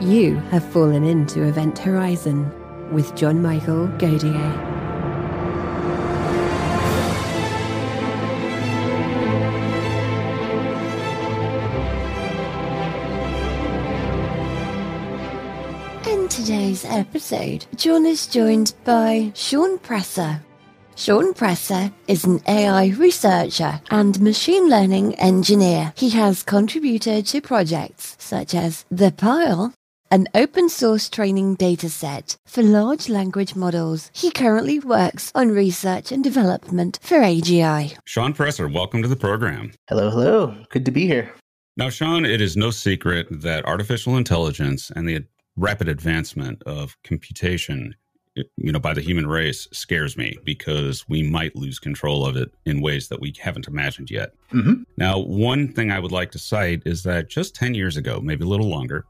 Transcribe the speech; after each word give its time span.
You 0.00 0.36
have 0.50 0.62
fallen 0.72 1.04
into 1.04 1.42
Event 1.42 1.78
Horizon 1.78 2.52
with 2.92 3.16
John 3.16 3.40
Michael 3.40 3.88
Godier. 3.96 4.52
In 16.06 16.28
today's 16.28 16.84
episode, 16.84 17.64
John 17.76 18.04
is 18.04 18.26
joined 18.26 18.74
by 18.84 19.32
Shawn 19.34 19.78
Presser. 19.78 20.42
Shawn 20.94 21.32
Presser 21.32 21.90
is 22.06 22.24
an 22.24 22.42
AI 22.46 22.88
researcher 22.98 23.80
and 23.90 24.20
machine 24.20 24.68
learning 24.68 25.14
engineer. 25.14 25.94
He 25.96 26.10
has 26.10 26.42
contributed 26.42 27.26
to 27.28 27.40
projects 27.40 28.16
such 28.18 28.54
as 28.54 28.84
The 28.90 29.10
Pile, 29.10 29.72
an 30.10 30.28
open 30.34 30.68
source 30.68 31.08
training 31.08 31.56
dataset 31.56 32.36
for 32.46 32.62
large 32.62 33.08
language 33.08 33.56
models. 33.56 34.10
He 34.14 34.30
currently 34.30 34.78
works 34.78 35.32
on 35.34 35.50
research 35.50 36.12
and 36.12 36.22
development 36.22 36.98
for 37.02 37.18
AGI. 37.18 37.98
Shawn 38.04 38.32
Presser, 38.32 38.68
welcome 38.68 39.02
to 39.02 39.08
the 39.08 39.16
program. 39.16 39.72
Hello, 39.88 40.10
hello. 40.10 40.56
Good 40.70 40.84
to 40.84 40.90
be 40.90 41.06
here. 41.06 41.32
Now, 41.76 41.90
Shawn, 41.90 42.24
it 42.24 42.40
is 42.40 42.56
no 42.56 42.70
secret 42.70 43.26
that 43.30 43.66
artificial 43.66 44.16
intelligence 44.16 44.90
and 44.94 45.08
the 45.08 45.24
rapid 45.56 45.88
advancement 45.88 46.62
of 46.64 46.96
computation 47.02 47.94
you 48.56 48.70
know 48.70 48.78
by 48.78 48.92
the 48.92 49.00
human 49.00 49.26
race 49.26 49.66
scares 49.72 50.16
me 50.16 50.36
because 50.44 51.08
we 51.08 51.22
might 51.22 51.56
lose 51.56 51.78
control 51.78 52.26
of 52.26 52.36
it 52.36 52.52
in 52.66 52.82
ways 52.82 53.08
that 53.08 53.20
we 53.20 53.32
haven't 53.40 53.66
imagined 53.66 54.10
yet 54.10 54.32
mm-hmm. 54.52 54.82
now 54.98 55.18
one 55.18 55.72
thing 55.72 55.90
i 55.90 55.98
would 55.98 56.12
like 56.12 56.30
to 56.30 56.38
cite 56.38 56.82
is 56.84 57.02
that 57.02 57.30
just 57.30 57.54
10 57.54 57.74
years 57.74 57.96
ago 57.96 58.20
maybe 58.20 58.44
a 58.44 58.48
little 58.48 58.68
longer 58.68 59.06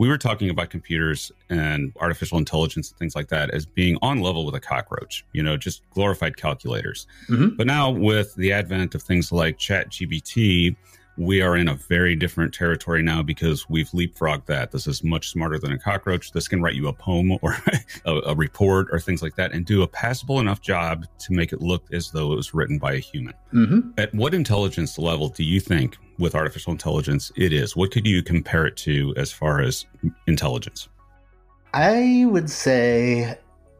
we 0.00 0.08
were 0.08 0.16
talking 0.16 0.48
about 0.48 0.70
computers 0.70 1.30
and 1.50 1.92
artificial 2.00 2.38
intelligence 2.38 2.88
and 2.88 2.98
things 2.98 3.14
like 3.14 3.28
that 3.28 3.50
as 3.50 3.66
being 3.66 3.98
on 4.00 4.20
level 4.20 4.46
with 4.46 4.54
a 4.54 4.60
cockroach 4.60 5.26
you 5.34 5.42
know 5.42 5.58
just 5.58 5.82
glorified 5.90 6.38
calculators 6.38 7.06
mm-hmm. 7.28 7.54
but 7.54 7.66
now 7.66 7.90
with 7.90 8.34
the 8.36 8.50
advent 8.50 8.94
of 8.94 9.02
things 9.02 9.30
like 9.30 9.58
chat 9.58 9.90
gpt 9.90 10.74
we 11.16 11.42
are 11.42 11.56
in 11.56 11.68
a 11.68 11.74
very 11.74 12.16
different 12.16 12.54
territory 12.54 13.02
now 13.02 13.22
because 13.22 13.68
we've 13.68 13.90
leapfrogged 13.90 14.46
that. 14.46 14.70
This 14.70 14.86
is 14.86 15.04
much 15.04 15.30
smarter 15.30 15.58
than 15.58 15.72
a 15.72 15.78
cockroach. 15.78 16.32
This 16.32 16.48
can 16.48 16.62
write 16.62 16.74
you 16.74 16.88
a 16.88 16.92
poem 16.92 17.32
or 17.42 17.56
a, 18.04 18.14
a, 18.26 18.34
report 18.34 18.88
or 18.90 19.00
things 19.00 19.22
like 19.22 19.34
that 19.36 19.52
and 19.52 19.66
do 19.66 19.82
a 19.82 19.88
passable 19.88 20.40
enough 20.40 20.60
job 20.60 21.06
to 21.18 21.32
make 21.32 21.52
it 21.52 21.60
look 21.60 21.84
as 21.92 22.10
though 22.10 22.32
it 22.32 22.36
was 22.36 22.54
written 22.54 22.78
by 22.78 22.94
a 22.94 22.98
human. 22.98 23.34
Mm-hmm. 23.52 23.90
At 23.98 24.14
what 24.14 24.34
intelligence 24.34 24.98
level 24.98 25.28
do 25.28 25.44
you 25.44 25.60
think 25.60 25.98
with 26.18 26.34
artificial 26.34 26.72
intelligence 26.72 27.30
it 27.36 27.52
is? 27.52 27.76
What 27.76 27.90
could 27.90 28.06
you 28.06 28.22
compare 28.22 28.66
it 28.66 28.76
to 28.78 29.12
as 29.16 29.32
far 29.32 29.60
as 29.60 29.86
intelligence? 30.26 30.88
I 31.74 32.24
would 32.28 32.50
say 32.50 33.36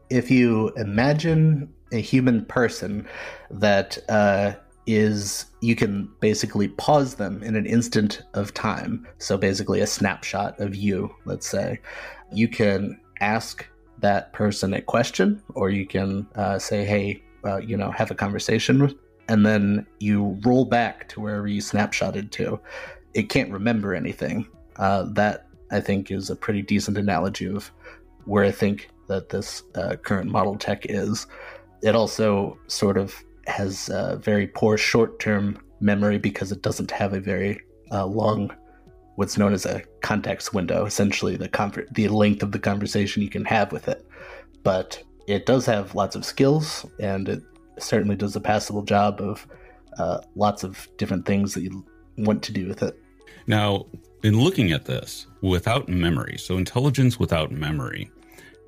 if 0.09 0.29
you 0.29 0.69
imagine 0.75 1.73
a 1.91 1.99
human 1.99 2.45
person 2.45 3.07
that 3.49 3.97
uh, 4.09 4.53
is 4.87 5.45
you 5.61 5.75
can 5.75 6.09
basically 6.19 6.67
pause 6.67 7.15
them 7.15 7.43
in 7.43 7.55
an 7.55 7.65
instant 7.65 8.23
of 8.33 8.53
time. 8.53 9.07
So 9.17 9.37
basically, 9.37 9.81
a 9.81 9.87
snapshot 9.87 10.59
of 10.59 10.75
you, 10.75 11.13
let's 11.25 11.47
say. 11.47 11.79
You 12.31 12.47
can 12.47 12.99
ask 13.19 13.65
that 13.99 14.33
person 14.33 14.73
a 14.73 14.81
question, 14.81 15.41
or 15.53 15.69
you 15.69 15.85
can 15.85 16.27
uh, 16.35 16.57
say, 16.57 16.83
hey, 16.83 17.23
uh, 17.45 17.57
you 17.57 17.77
know, 17.77 17.91
have 17.91 18.11
a 18.11 18.15
conversation, 18.15 18.97
and 19.27 19.45
then 19.45 19.85
you 19.99 20.39
roll 20.43 20.65
back 20.65 21.07
to 21.09 21.21
wherever 21.21 21.47
you 21.47 21.61
snapshotted 21.61 22.31
to. 22.31 22.59
It 23.13 23.29
can't 23.29 23.51
remember 23.51 23.93
anything. 23.93 24.47
Uh, 24.77 25.03
that, 25.13 25.47
I 25.71 25.79
think, 25.79 26.11
is 26.11 26.29
a 26.29 26.35
pretty 26.35 26.61
decent 26.61 26.97
analogy 26.97 27.45
of 27.45 27.71
where 28.25 28.43
I 28.43 28.51
think 28.51 28.89
that 29.07 29.29
this 29.29 29.63
uh, 29.75 29.95
current 29.97 30.31
model 30.31 30.55
tech 30.55 30.85
is. 30.89 31.27
It 31.83 31.95
also 31.95 32.57
sort 32.67 32.97
of 32.97 33.13
has 33.47 33.89
a 33.89 34.17
very 34.21 34.47
poor 34.47 34.77
short 34.77 35.19
term 35.19 35.59
memory 35.79 36.17
because 36.17 36.51
it 36.51 36.61
doesn't 36.61 36.91
have 36.91 37.13
a 37.13 37.19
very 37.19 37.59
uh, 37.91 38.05
long, 38.05 38.51
what's 39.15 39.37
known 39.37 39.53
as 39.53 39.65
a 39.65 39.83
context 40.01 40.53
window, 40.53 40.85
essentially 40.85 41.35
the, 41.35 41.85
the 41.91 42.07
length 42.07 42.43
of 42.43 42.51
the 42.51 42.59
conversation 42.59 43.21
you 43.21 43.29
can 43.29 43.45
have 43.45 43.71
with 43.71 43.87
it. 43.87 44.05
But 44.63 45.03
it 45.27 45.45
does 45.45 45.65
have 45.65 45.95
lots 45.95 46.15
of 46.15 46.25
skills, 46.25 46.85
and 46.99 47.27
it 47.27 47.41
certainly 47.79 48.15
does 48.15 48.35
a 48.35 48.41
passable 48.41 48.83
job 48.83 49.19
of 49.21 49.47
uh, 49.97 50.19
lots 50.35 50.63
of 50.63 50.87
different 50.97 51.25
things 51.25 51.53
that 51.53 51.61
you 51.61 51.85
want 52.17 52.43
to 52.43 52.51
do 52.51 52.67
with 52.67 52.83
it. 52.83 52.97
Now, 53.47 53.87
in 54.23 54.39
looking 54.39 54.71
at 54.71 54.85
this 54.85 55.27
without 55.41 55.89
memory, 55.89 56.37
so 56.37 56.57
intelligence 56.57 57.19
without 57.19 57.51
memory 57.51 58.11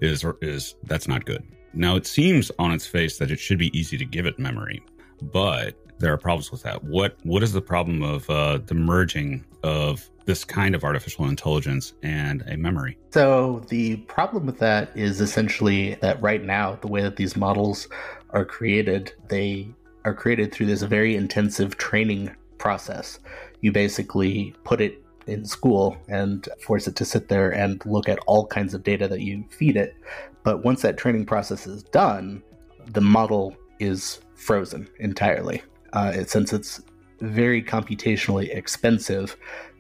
is 0.02 0.26
is 0.42 0.76
that's 0.84 1.08
not 1.08 1.26
good. 1.26 1.44
Now, 1.74 1.96
it 1.96 2.06
seems 2.06 2.52
on 2.60 2.72
its 2.72 2.86
face 2.86 3.18
that 3.18 3.32
it 3.32 3.40
should 3.40 3.58
be 3.58 3.78
easy 3.78 3.98
to 3.98 4.06
give 4.06 4.26
it 4.26 4.38
memory, 4.38 4.84
but 5.22 5.76
there 6.00 6.14
are 6.14 6.18
problems 6.18 6.52
with 6.52 6.64
that. 6.64 6.84
What 6.84 7.18
what 7.24 7.44
is 7.44 7.54
the 7.54 7.62
problem 7.62 8.04
of 8.04 8.30
uh, 8.30 8.60
the 8.66 8.76
merging 8.76 9.46
of 9.64 10.10
this 10.26 10.44
kind 10.44 10.76
of 10.76 10.84
artificial 10.84 11.26
intelligence 11.26 11.94
and 12.04 12.44
a 12.48 12.58
memory? 12.58 12.98
So 13.12 13.64
the 13.70 13.98
problem 13.98 14.46
with 14.46 14.60
that 14.60 14.96
is 14.96 15.22
essentially 15.22 15.96
that 15.96 16.22
right 16.22 16.44
now, 16.44 16.76
the 16.82 16.88
way 16.88 17.02
that 17.02 17.16
these 17.16 17.36
models 17.36 17.88
are 18.32 18.46
created, 18.46 19.14
they 19.30 19.70
are 20.06 20.14
created 20.14 20.54
through 20.54 20.66
this 20.66 20.82
very 20.84 21.16
intensive 21.16 21.78
training 21.78 22.36
process. 22.58 23.20
You 23.62 23.72
basically 23.72 24.56
put 24.64 24.82
it 24.82 25.03
in 25.28 25.46
school 25.46 25.98
and 26.08 26.48
force 26.62 26.88
it 26.88 26.96
to 26.98 27.06
sit 27.06 27.28
there 27.30 27.52
and 27.52 27.84
look 27.86 28.10
at 28.10 28.20
all 28.28 28.46
kinds 28.46 28.74
of 28.74 28.84
data 28.84 29.08
that 29.08 29.22
you 29.22 29.44
feed 29.50 29.78
it. 29.78 29.96
But 30.44 30.64
once 30.64 30.82
that 30.82 30.98
training 30.98 31.26
process 31.26 31.66
is 31.68 31.84
done, 31.84 32.44
the 32.88 33.02
model 33.02 33.56
is 33.80 34.20
frozen 34.36 34.90
entirely. 35.00 35.62
Uh, 35.94 36.12
it, 36.16 36.30
since 36.30 36.54
it's 36.54 36.82
very 37.22 37.64
computationally 37.64 38.54
expensive 38.56 39.38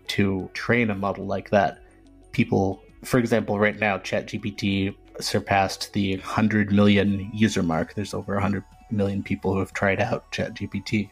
to 0.08 0.50
train 0.54 0.90
a 0.90 0.96
model 0.96 1.26
like 1.26 1.50
that, 1.50 1.80
people, 2.32 2.84
for 3.04 3.18
example, 3.18 3.60
right 3.60 3.78
now, 3.78 3.98
ChatGPT 3.98 4.96
surpassed 5.20 5.94
the 5.94 6.16
100 6.18 6.72
million 6.72 7.30
user 7.34 7.64
mark. 7.64 7.94
There's 7.94 8.14
over 8.14 8.34
100 8.34 8.64
million 8.92 9.24
people 9.24 9.54
who 9.54 9.60
have 9.60 9.74
tried 9.74 10.00
out 10.00 10.32
ChatGPT. 10.32 11.10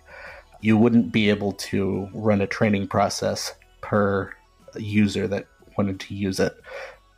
You 0.61 0.77
wouldn't 0.77 1.11
be 1.11 1.29
able 1.29 1.53
to 1.53 2.07
run 2.13 2.41
a 2.41 2.47
training 2.47 2.87
process 2.87 3.53
per 3.81 4.33
user 4.75 5.27
that 5.27 5.47
wanted 5.77 5.99
to 5.99 6.15
use 6.15 6.39
it. 6.39 6.55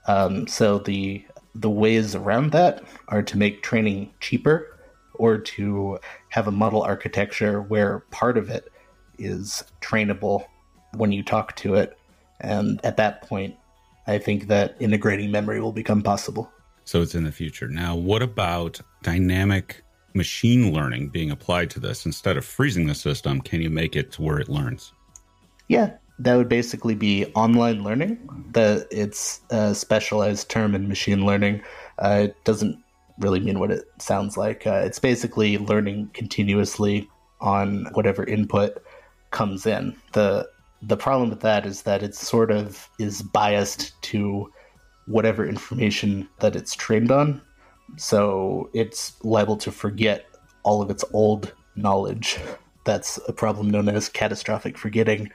Um, 0.08 0.48
so 0.48 0.80
the 0.80 1.24
the 1.56 1.70
ways 1.70 2.16
around 2.16 2.52
that 2.52 2.84
are 3.10 3.22
to 3.22 3.38
make 3.38 3.62
training 3.62 4.12
cheaper 4.20 4.80
or 5.14 5.38
to 5.38 6.00
have 6.30 6.48
a 6.48 6.52
model 6.52 6.82
architecture 6.82 7.62
where 7.62 8.00
part 8.10 8.38
of 8.38 8.50
it 8.50 8.72
is 9.20 9.64
trainable 9.82 10.46
when 10.96 11.12
you 11.12 11.24
talk 11.24 11.56
to 11.58 11.76
it. 11.76 11.98
And 12.42 12.84
at 12.84 12.98
that 12.98 13.22
point, 13.22 13.56
I 14.08 14.18
think 14.18 14.48
that 14.48 14.76
integrating 14.80 15.32
memory 15.32 15.62
will 15.62 15.72
become 15.72 16.02
possible. 16.02 16.52
So 16.86 17.02
it's 17.02 17.16
in 17.16 17.24
the 17.24 17.32
future. 17.32 17.68
Now, 17.68 17.96
what 17.96 18.22
about 18.22 18.82
dynamic 19.04 19.84
machine 20.14 20.74
learning 20.74 21.10
being 21.10 21.32
applied 21.32 21.70
to 21.72 21.80
this? 21.80 22.06
Instead 22.06 22.36
of 22.36 22.44
freezing 22.44 22.88
the 22.88 22.96
system, 22.96 23.40
can 23.40 23.62
you 23.62 23.70
make 23.70 23.96
it 23.96 24.12
to 24.14 24.22
where 24.22 24.40
it 24.40 24.50
learns? 24.50 24.92
Yeah, 25.70 25.92
that 26.20 26.36
would 26.36 26.50
basically 26.50 26.96
be 26.96 27.26
online 27.36 27.84
learning. 27.84 28.20
It's 28.56 29.42
a 29.50 29.74
specialized 29.74 30.50
term 30.50 30.76
in 30.76 30.88
machine 30.88 31.26
learning. 31.26 31.62
Uh, 32.00 32.22
it 32.26 32.44
doesn't 32.44 32.78
really 33.20 33.40
mean 33.40 33.60
what 33.60 33.72
it 33.72 33.86
sounds 34.00 34.38
like. 34.38 34.66
Uh, 34.66 34.82
it's 34.86 35.00
basically 35.00 35.58
learning 35.58 36.10
continuously 36.14 37.10
on 37.42 37.86
whatever 37.94 38.24
input 38.24 38.84
comes 39.32 39.66
in. 39.66 39.96
the 40.14 40.48
The 40.84 40.98
problem 40.98 41.30
with 41.30 41.42
that 41.42 41.66
is 41.66 41.84
that 41.84 42.04
it 42.04 42.16
sort 42.16 42.52
of 42.52 42.90
is 43.00 43.22
biased 43.22 44.02
to 44.04 44.52
whatever 45.08 45.46
information 45.46 46.28
that 46.40 46.56
it's 46.56 46.76
trained 46.76 47.12
on. 47.12 47.42
So 47.98 48.70
it's 48.74 49.14
liable 49.24 49.58
to 49.58 49.72
forget 49.72 50.26
all 50.64 50.82
of 50.82 50.90
its 50.90 51.04
old 51.14 51.54
knowledge. 51.76 52.40
That's 52.86 53.20
a 53.28 53.34
problem 53.34 53.70
known 53.70 53.90
as 53.90 54.10
catastrophic 54.10 54.78
forgetting 54.78 55.32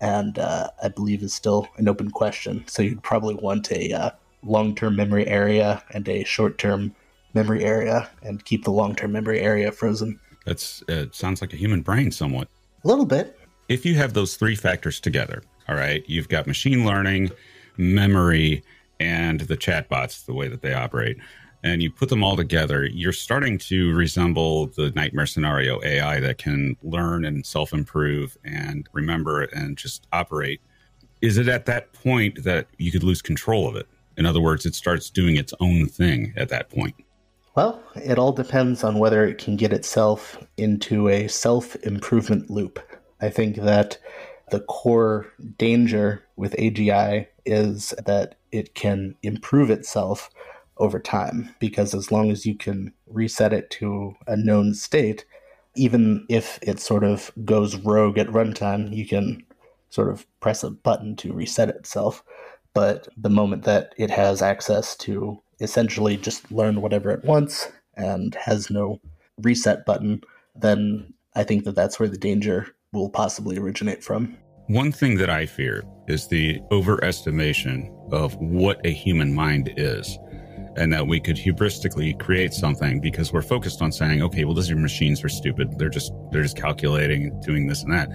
and 0.00 0.38
uh, 0.38 0.70
I 0.82 0.88
believe 0.88 1.22
is 1.22 1.34
still 1.34 1.68
an 1.76 1.88
open 1.88 2.10
question. 2.10 2.64
So 2.66 2.82
you'd 2.82 3.02
probably 3.02 3.34
want 3.34 3.70
a 3.70 3.92
uh, 3.92 4.10
long 4.42 4.74
term 4.74 4.96
memory 4.96 5.26
area 5.26 5.82
and 5.90 6.08
a 6.08 6.24
short 6.24 6.58
term 6.58 6.94
memory 7.34 7.64
area 7.64 8.08
and 8.22 8.44
keep 8.44 8.64
the 8.64 8.70
long 8.70 8.94
term 8.94 9.12
memory 9.12 9.40
area 9.40 9.72
frozen. 9.72 10.18
That's 10.44 10.82
uh, 10.88 11.06
sounds 11.12 11.40
like 11.40 11.52
a 11.52 11.56
human 11.56 11.82
brain 11.82 12.10
somewhat. 12.10 12.48
A 12.84 12.88
little 12.88 13.06
bit. 13.06 13.38
If 13.68 13.84
you 13.84 13.96
have 13.96 14.14
those 14.14 14.36
three 14.36 14.54
factors 14.54 15.00
together, 15.00 15.42
all 15.68 15.74
right, 15.74 16.04
you've 16.06 16.28
got 16.28 16.46
machine 16.46 16.86
learning, 16.86 17.32
memory, 17.76 18.62
and 19.00 19.40
the 19.40 19.56
chatbots, 19.56 20.24
the 20.24 20.34
way 20.34 20.48
that 20.48 20.62
they 20.62 20.72
operate, 20.72 21.18
and 21.66 21.82
you 21.82 21.90
put 21.90 22.10
them 22.10 22.22
all 22.22 22.36
together, 22.36 22.86
you're 22.86 23.12
starting 23.12 23.58
to 23.58 23.92
resemble 23.92 24.68
the 24.68 24.92
nightmare 24.92 25.26
scenario 25.26 25.82
AI 25.82 26.20
that 26.20 26.38
can 26.38 26.76
learn 26.84 27.24
and 27.24 27.44
self 27.44 27.72
improve 27.72 28.38
and 28.44 28.88
remember 28.92 29.42
and 29.42 29.76
just 29.76 30.06
operate. 30.12 30.60
Is 31.22 31.38
it 31.38 31.48
at 31.48 31.66
that 31.66 31.92
point 31.92 32.44
that 32.44 32.68
you 32.78 32.92
could 32.92 33.02
lose 33.02 33.20
control 33.20 33.68
of 33.68 33.74
it? 33.74 33.88
In 34.16 34.26
other 34.26 34.40
words, 34.40 34.64
it 34.64 34.76
starts 34.76 35.10
doing 35.10 35.36
its 35.36 35.52
own 35.58 35.86
thing 35.86 36.32
at 36.36 36.50
that 36.50 36.70
point. 36.70 36.94
Well, 37.56 37.82
it 37.96 38.16
all 38.16 38.32
depends 38.32 38.84
on 38.84 39.00
whether 39.00 39.26
it 39.26 39.38
can 39.38 39.56
get 39.56 39.72
itself 39.72 40.38
into 40.56 41.08
a 41.08 41.26
self 41.26 41.74
improvement 41.84 42.48
loop. 42.48 42.78
I 43.20 43.28
think 43.28 43.56
that 43.56 43.98
the 44.52 44.60
core 44.60 45.26
danger 45.58 46.22
with 46.36 46.52
AGI 46.52 47.26
is 47.44 47.92
that 48.04 48.36
it 48.52 48.74
can 48.74 49.16
improve 49.24 49.70
itself 49.70 50.30
over 50.78 50.98
time 50.98 51.54
because 51.58 51.94
as 51.94 52.12
long 52.12 52.30
as 52.30 52.44
you 52.44 52.54
can 52.54 52.92
reset 53.06 53.52
it 53.52 53.70
to 53.70 54.14
a 54.26 54.36
known 54.36 54.74
state, 54.74 55.24
even 55.74 56.24
if 56.28 56.58
it 56.62 56.80
sort 56.80 57.04
of 57.04 57.30
goes 57.44 57.76
rogue 57.76 58.18
at 58.18 58.28
runtime, 58.28 58.94
you 58.94 59.06
can 59.06 59.44
sort 59.90 60.08
of 60.08 60.26
press 60.40 60.62
a 60.62 60.70
button 60.70 61.16
to 61.16 61.32
reset 61.32 61.68
itself. 61.68 62.22
But 62.74 63.08
the 63.16 63.30
moment 63.30 63.64
that 63.64 63.94
it 63.96 64.10
has 64.10 64.42
access 64.42 64.96
to 64.98 65.40
essentially 65.60 66.16
just 66.16 66.50
learn 66.52 66.82
whatever 66.82 67.10
it 67.10 67.24
wants 67.24 67.70
and 67.96 68.34
has 68.34 68.70
no 68.70 69.00
reset 69.42 69.86
button, 69.86 70.22
then 70.54 71.12
I 71.34 71.44
think 71.44 71.64
that 71.64 71.74
that's 71.74 71.98
where 71.98 72.08
the 72.08 72.18
danger 72.18 72.68
will 72.92 73.08
possibly 73.08 73.58
originate 73.58 74.04
from. 74.04 74.36
One 74.68 74.90
thing 74.90 75.16
that 75.18 75.30
I 75.30 75.46
fear 75.46 75.84
is 76.08 76.28
the 76.28 76.58
overestimation 76.72 77.88
of 78.12 78.34
what 78.36 78.84
a 78.84 78.90
human 78.90 79.32
mind 79.32 79.72
is. 79.76 80.18
And 80.76 80.92
that 80.92 81.06
we 81.06 81.20
could 81.20 81.36
hubristically 81.36 82.18
create 82.18 82.52
something 82.52 83.00
because 83.00 83.32
we're 83.32 83.42
focused 83.42 83.80
on 83.80 83.90
saying, 83.92 84.22
okay, 84.22 84.44
well, 84.44 84.54
these 84.54 84.70
are 84.70 84.76
machines 84.76 85.24
are 85.24 85.28
stupid. 85.28 85.78
They're 85.78 85.88
just 85.88 86.12
they're 86.30 86.42
just 86.42 86.56
calculating 86.56 87.38
doing 87.40 87.66
this 87.66 87.82
and 87.82 87.92
that 87.92 88.10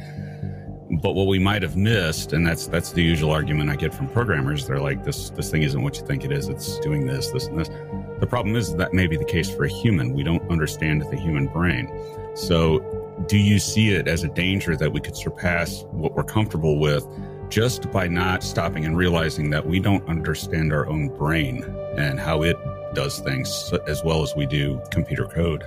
but 0.99 1.13
what 1.13 1.27
we 1.27 1.39
might 1.39 1.61
have 1.61 1.77
missed, 1.77 2.33
and 2.33 2.45
that's 2.45 2.67
that's 2.67 2.91
the 2.91 3.01
usual 3.01 3.31
argument 3.31 3.69
I 3.69 3.75
get 3.75 3.93
from 3.93 4.09
programmers. 4.09 4.67
They're 4.67 4.81
like, 4.81 5.03
"This 5.03 5.29
this 5.29 5.49
thing 5.49 5.63
isn't 5.63 5.81
what 5.81 5.97
you 5.97 6.05
think 6.05 6.25
it 6.25 6.31
is. 6.31 6.49
It's 6.49 6.79
doing 6.79 7.05
this, 7.05 7.31
this, 7.31 7.47
and 7.47 7.59
this." 7.59 7.69
The 8.19 8.27
problem 8.27 8.55
is 8.55 8.75
that 8.75 8.93
may 8.93 9.07
be 9.07 9.15
the 9.15 9.25
case 9.25 9.49
for 9.49 9.63
a 9.63 9.69
human. 9.69 10.13
We 10.13 10.23
don't 10.23 10.47
understand 10.51 11.03
the 11.03 11.15
human 11.15 11.47
brain. 11.47 11.89
So, 12.35 12.79
do 13.27 13.37
you 13.37 13.57
see 13.57 13.91
it 13.91 14.07
as 14.07 14.23
a 14.23 14.27
danger 14.27 14.75
that 14.75 14.91
we 14.91 14.99
could 14.99 15.15
surpass 15.15 15.83
what 15.91 16.13
we're 16.13 16.23
comfortable 16.23 16.77
with 16.77 17.07
just 17.51 17.91
by 17.91 18.07
not 18.07 18.43
stopping 18.43 18.85
and 18.85 18.97
realizing 18.97 19.49
that 19.49 19.65
we 19.65 19.79
don't 19.79 20.07
understand 20.07 20.71
our 20.71 20.87
own 20.87 21.09
brain 21.09 21.63
and 21.97 22.17
how 22.17 22.43
it 22.43 22.57
does 22.93 23.19
things 23.19 23.73
as 23.87 24.03
well 24.03 24.23
as 24.23 24.33
we 24.35 24.45
do 24.45 24.81
computer 24.89 25.25
code? 25.25 25.65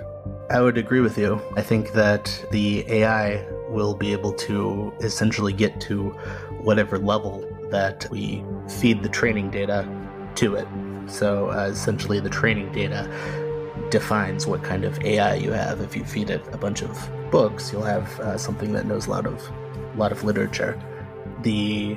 I 0.48 0.62
would 0.62 0.78
agree 0.78 1.00
with 1.00 1.18
you. 1.18 1.40
I 1.56 1.62
think 1.62 1.92
that 1.92 2.44
the 2.50 2.90
AI 2.90 3.46
will 3.68 3.94
be 3.94 4.12
able 4.12 4.32
to 4.32 4.94
essentially 5.00 5.52
get 5.52 5.78
to 5.82 6.10
whatever 6.62 6.98
level 6.98 7.46
that 7.70 8.08
we 8.10 8.42
feed 8.68 9.02
the 9.02 9.08
training 9.10 9.50
data 9.50 9.86
to 10.36 10.54
it. 10.54 10.66
So 11.06 11.50
uh, 11.50 11.68
essentially, 11.70 12.18
the 12.18 12.30
training 12.30 12.72
data 12.72 13.10
defines 13.90 14.46
what 14.46 14.62
kind 14.62 14.84
of 14.84 14.98
AI 15.04 15.34
you 15.34 15.52
have. 15.52 15.80
If 15.82 15.94
you 15.94 16.04
feed 16.04 16.30
it 16.30 16.42
a 16.52 16.56
bunch 16.56 16.82
of 16.82 17.10
books, 17.30 17.72
you'll 17.72 17.82
have 17.82 18.08
uh, 18.20 18.38
something 18.38 18.72
that 18.72 18.86
knows 18.86 19.06
a 19.06 19.10
lot 19.10 19.26
of 19.26 19.34
a 19.94 19.96
lot 19.96 20.12
of 20.12 20.24
literature. 20.24 20.80
The 21.44 21.96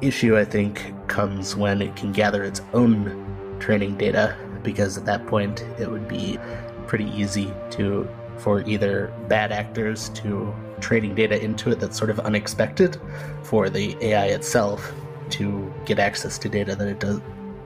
issue, 0.00 0.36
I 0.36 0.44
think, 0.44 0.92
comes 1.06 1.54
when 1.54 1.82
it 1.82 1.94
can 1.96 2.12
gather 2.12 2.42
its 2.42 2.62
own 2.72 3.56
training 3.60 3.96
data, 3.96 4.36
because 4.62 4.96
at 4.96 5.04
that 5.04 5.26
point 5.26 5.60
it 5.78 5.90
would 5.90 6.08
be 6.08 6.38
pretty 6.86 7.06
easy 7.10 7.52
to 7.72 8.08
for 8.38 8.62
either 8.62 9.12
bad 9.28 9.52
actors 9.52 10.08
to 10.10 10.54
trading 10.80 11.14
data 11.14 11.42
into 11.42 11.70
it 11.70 11.80
that's 11.80 11.96
sort 11.96 12.10
of 12.10 12.20
unexpected 12.20 12.98
for 13.42 13.70
the 13.70 13.96
AI 14.02 14.26
itself 14.26 14.92
to 15.30 15.72
get 15.86 15.98
access 15.98 16.38
to 16.38 16.48
data 16.48 16.76
that 16.76 16.86
it 16.86 17.00
does 17.00 17.20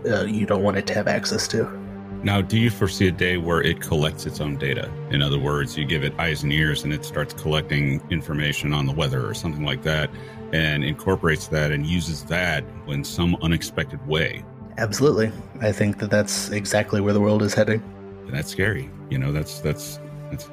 uh, 0.07 0.25
you 0.25 0.47
don't 0.47 0.63
want 0.63 0.77
it 0.77 0.87
to 0.87 0.95
have 0.95 1.09
access 1.09 1.47
to. 1.49 1.65
Now, 2.23 2.41
do 2.43 2.59
you 2.59 2.71
foresee 2.71 3.09
a 3.09 3.13
day 3.13 3.37
where 3.37 3.63
it 3.63 3.81
collects 3.81 4.27
its 4.27 4.41
own 4.41 4.57
data? 4.57 4.91
In 5.11 5.23
other 5.23 5.39
words, 5.39 5.77
you 5.77 5.85
give 5.87 6.05
it 6.05 6.13
eyes 6.19 6.43
and 6.43 6.53
ears 6.53 6.85
and 6.85 6.93
it 6.93 7.05
starts 7.05 7.35
collecting 7.35 8.03
information 8.11 8.73
on 8.73 8.87
the 8.87 8.93
weather 8.93 9.27
or 9.27 9.35
something 9.35 9.65
like 9.65 9.83
that 9.85 10.11
and 10.53 10.85
incorporates 10.85 11.49
that 11.49 11.73
and 11.73 11.87
uses 11.87 12.25
that 12.25 12.65
in 12.89 13.05
some 13.05 13.37
unexpected 13.43 14.05
way? 14.07 14.45
Absolutely. 14.79 15.31
I 15.61 15.73
think 15.73 15.99
that 15.99 16.11
that's 16.11 16.51
exactly 16.51 17.01
where 17.01 17.13
the 17.13 17.21
world 17.21 17.43
is 17.43 17.55
heading. 17.55 17.83
And 18.27 18.35
that's 18.35 18.51
scary. 18.51 18.91
You 19.11 19.19
know, 19.19 19.33
that's 19.33 19.61
that's 19.61 19.99
that's 20.31 20.47
a 20.47 20.51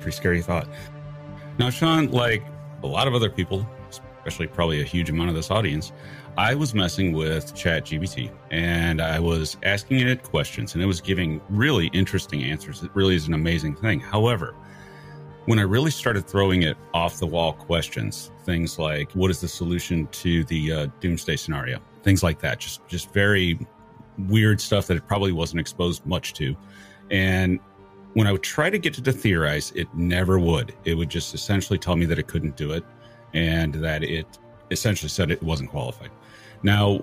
pretty 0.00 0.16
scary 0.16 0.42
thought. 0.42 0.68
Now, 1.58 1.70
Shawn, 1.70 2.10
like 2.10 2.42
a 2.82 2.86
lot 2.86 3.06
of 3.06 3.14
other 3.14 3.30
people, 3.30 3.66
especially 3.88 4.46
probably 4.46 4.80
a 4.80 4.84
huge 4.84 5.10
amount 5.10 5.28
of 5.30 5.34
this 5.34 5.50
audience, 5.50 5.92
I 6.36 6.54
was 6.54 6.74
messing 6.74 7.12
with 7.12 7.54
ChatGPT 7.54 8.30
and 8.50 9.02
I 9.02 9.20
was 9.20 9.56
asking 9.64 10.00
it 10.00 10.22
questions 10.22 10.74
and 10.74 10.82
it 10.82 10.86
was 10.86 11.00
giving 11.00 11.40
really 11.50 11.88
interesting 11.88 12.42
answers. 12.42 12.82
It 12.82 12.90
really 12.94 13.14
is 13.14 13.28
an 13.28 13.34
amazing 13.34 13.76
thing. 13.76 14.00
However, 14.00 14.54
when 15.46 15.58
I 15.58 15.62
really 15.62 15.90
started 15.90 16.26
throwing 16.26 16.62
it 16.62 16.76
off 16.94 17.18
the 17.18 17.26
wall 17.26 17.52
questions, 17.52 18.30
things 18.44 18.78
like 18.78 19.10
what 19.12 19.30
is 19.30 19.40
the 19.40 19.48
solution 19.48 20.06
to 20.08 20.44
the 20.44 20.72
uh, 20.72 20.86
doomsday 21.00 21.36
scenario, 21.36 21.80
things 22.02 22.22
like 22.22 22.40
that, 22.40 22.60
just 22.60 22.86
just 22.86 23.12
very 23.12 23.58
weird 24.28 24.60
stuff 24.60 24.86
that 24.86 24.96
it 24.96 25.06
probably 25.06 25.32
wasn't 25.32 25.60
exposed 25.60 26.04
much 26.06 26.34
to, 26.34 26.56
and 27.10 27.58
when 28.14 28.26
I 28.26 28.32
would 28.32 28.42
try 28.42 28.70
to 28.70 28.78
get 28.78 28.98
it 28.98 29.04
to 29.04 29.12
theorize, 29.12 29.72
it 29.74 29.92
never 29.94 30.38
would. 30.38 30.74
It 30.84 30.94
would 30.94 31.08
just 31.08 31.34
essentially 31.34 31.78
tell 31.78 31.96
me 31.96 32.04
that 32.06 32.18
it 32.18 32.26
couldn't 32.26 32.56
do 32.56 32.72
it 32.72 32.84
and 33.32 33.74
that 33.76 34.02
it 34.02 34.38
essentially 34.70 35.08
said 35.08 35.30
it 35.30 35.42
wasn't 35.42 35.70
qualified. 35.70 36.10
Now, 36.62 37.00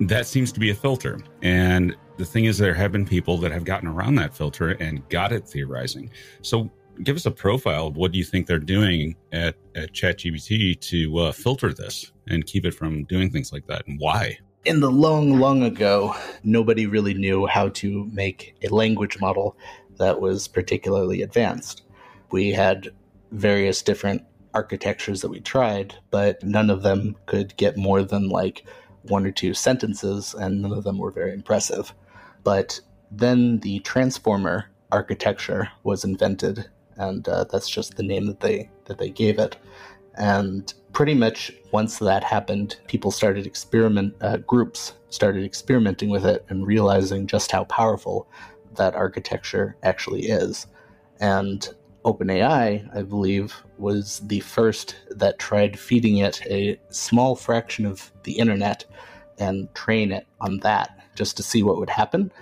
that 0.00 0.26
seems 0.26 0.52
to 0.52 0.60
be 0.60 0.70
a 0.70 0.74
filter. 0.74 1.18
And 1.42 1.96
the 2.16 2.24
thing 2.24 2.46
is, 2.46 2.58
there 2.58 2.74
have 2.74 2.92
been 2.92 3.04
people 3.04 3.36
that 3.38 3.52
have 3.52 3.64
gotten 3.64 3.88
around 3.88 4.14
that 4.16 4.34
filter 4.34 4.70
and 4.70 5.06
got 5.08 5.32
it 5.32 5.46
theorizing. 5.46 6.10
So, 6.42 6.70
give 7.02 7.16
us 7.16 7.26
a 7.26 7.30
profile 7.30 7.88
of 7.88 7.96
what 7.96 8.12
do 8.12 8.18
you 8.18 8.24
think 8.24 8.46
they're 8.46 8.58
doing 8.58 9.16
at, 9.32 9.56
at 9.74 9.92
ChatGPT 9.92 10.80
to 10.80 11.18
uh, 11.18 11.32
filter 11.32 11.72
this 11.72 12.12
and 12.26 12.46
keep 12.46 12.64
it 12.64 12.74
from 12.74 13.04
doing 13.04 13.30
things 13.30 13.52
like 13.52 13.66
that 13.66 13.86
and 13.86 13.98
why? 14.00 14.38
In 14.64 14.80
the 14.80 14.90
long, 14.90 15.38
long 15.38 15.62
ago, 15.62 16.14
nobody 16.42 16.86
really 16.86 17.14
knew 17.14 17.46
how 17.46 17.68
to 17.70 18.04
make 18.12 18.54
a 18.62 18.74
language 18.74 19.20
model 19.20 19.56
that 19.98 20.20
was 20.20 20.48
particularly 20.48 21.22
advanced. 21.22 21.82
We 22.30 22.52
had 22.52 22.88
various 23.30 23.82
different 23.82 24.22
architectures 24.54 25.20
that 25.20 25.28
we 25.28 25.40
tried, 25.40 25.94
but 26.10 26.42
none 26.42 26.70
of 26.70 26.82
them 26.82 27.16
could 27.26 27.56
get 27.56 27.76
more 27.76 28.02
than 28.02 28.28
like 28.28 28.66
one 29.02 29.24
or 29.24 29.30
two 29.30 29.54
sentences, 29.54 30.34
and 30.34 30.62
none 30.62 30.72
of 30.72 30.84
them 30.84 30.98
were 30.98 31.10
very 31.10 31.32
impressive. 31.32 31.94
But 32.44 32.80
then 33.10 33.60
the 33.60 33.80
transformer 33.80 34.66
architecture 34.90 35.70
was 35.82 36.04
invented, 36.04 36.68
and 36.98 37.28
uh, 37.28 37.44
that's 37.44 37.68
just 37.68 37.96
the 37.96 38.02
name 38.02 38.26
that 38.26 38.40
they 38.40 38.70
that 38.86 38.98
they 38.98 39.10
gave 39.10 39.38
it. 39.38 39.56
And 40.16 40.72
pretty 40.92 41.14
much 41.14 41.52
once 41.72 41.98
that 41.98 42.24
happened, 42.24 42.76
people 42.88 43.10
started 43.10 43.46
experiment 43.46 44.14
uh, 44.20 44.38
groups 44.38 44.94
started 45.10 45.44
experimenting 45.44 46.10
with 46.10 46.26
it 46.26 46.44
and 46.48 46.66
realizing 46.66 47.26
just 47.26 47.52
how 47.52 47.64
powerful 47.64 48.28
that 48.76 48.94
architecture 48.94 49.76
actually 49.82 50.26
is. 50.26 50.66
And 51.20 51.68
OpenAI, 52.04 52.96
I 52.96 53.02
believe, 53.02 53.62
was 53.78 54.20
the 54.26 54.40
first 54.40 54.96
that 55.10 55.38
tried 55.38 55.78
feeding 55.78 56.18
it 56.18 56.40
a 56.46 56.78
small 56.90 57.36
fraction 57.36 57.86
of 57.86 58.12
the 58.24 58.32
internet 58.32 58.84
and 59.38 59.72
train 59.74 60.12
it 60.12 60.26
on 60.40 60.58
that 60.60 60.98
just 61.14 61.36
to 61.36 61.42
see 61.42 61.62
what 61.62 61.78
would 61.78 61.90
happen. 61.90 62.32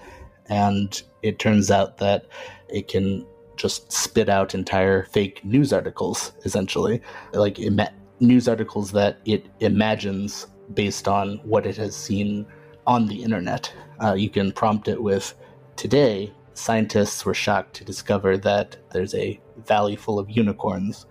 And 0.46 1.02
it 1.22 1.38
turns 1.38 1.70
out 1.70 1.98
that 1.98 2.26
it 2.68 2.88
can 2.88 3.26
just 3.56 3.90
spit 3.92 4.28
out 4.28 4.54
entire 4.54 5.04
fake 5.04 5.44
news 5.44 5.72
articles, 5.72 6.32
essentially, 6.44 7.00
like 7.32 7.58
ima- 7.58 7.92
news 8.20 8.48
articles 8.48 8.92
that 8.92 9.18
it 9.24 9.46
imagines 9.60 10.46
based 10.74 11.08
on 11.08 11.38
what 11.44 11.66
it 11.66 11.76
has 11.76 11.94
seen 11.94 12.46
on 12.86 13.06
the 13.06 13.22
internet. 13.22 13.72
Uh, 14.02 14.14
you 14.14 14.30
can 14.30 14.52
prompt 14.52 14.88
it 14.88 15.02
with 15.02 15.34
Today, 15.76 16.32
scientists 16.54 17.26
were 17.26 17.34
shocked 17.34 17.74
to 17.74 17.84
discover 17.84 18.38
that 18.38 18.78
there's 18.92 19.14
a 19.14 19.38
valley 19.66 19.94
full 19.94 20.18
of 20.18 20.30
unicorns, 20.30 21.04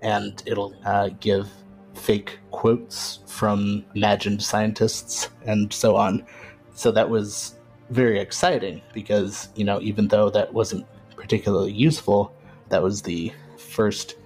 and 0.00 0.40
it'll 0.46 0.74
uh, 0.84 1.10
give 1.18 1.48
fake 1.94 2.38
quotes 2.52 3.18
from 3.26 3.84
imagined 3.96 4.40
scientists 4.40 5.28
and 5.44 5.72
so 5.72 5.96
on. 5.96 6.24
So 6.74 6.92
that 6.92 7.10
was 7.10 7.58
very 7.90 8.20
exciting 8.20 8.80
because, 8.94 9.48
you 9.56 9.64
know, 9.64 9.80
even 9.80 10.06
though 10.06 10.30
that 10.30 10.54
wasn't 10.54 10.86
particularly 11.22 11.72
useful, 11.72 12.34
that 12.68 12.82
was 12.82 13.02
the 13.02 13.32
first 13.56 14.16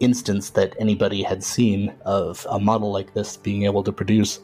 instance 0.00 0.50
that 0.50 0.76
anybody 0.78 1.22
had 1.22 1.42
seen 1.42 1.94
of 2.04 2.46
a 2.50 2.58
model 2.60 2.92
like 2.92 3.14
this 3.14 3.38
being 3.38 3.64
able 3.64 3.82
to 3.82 3.92
produce 3.92 4.40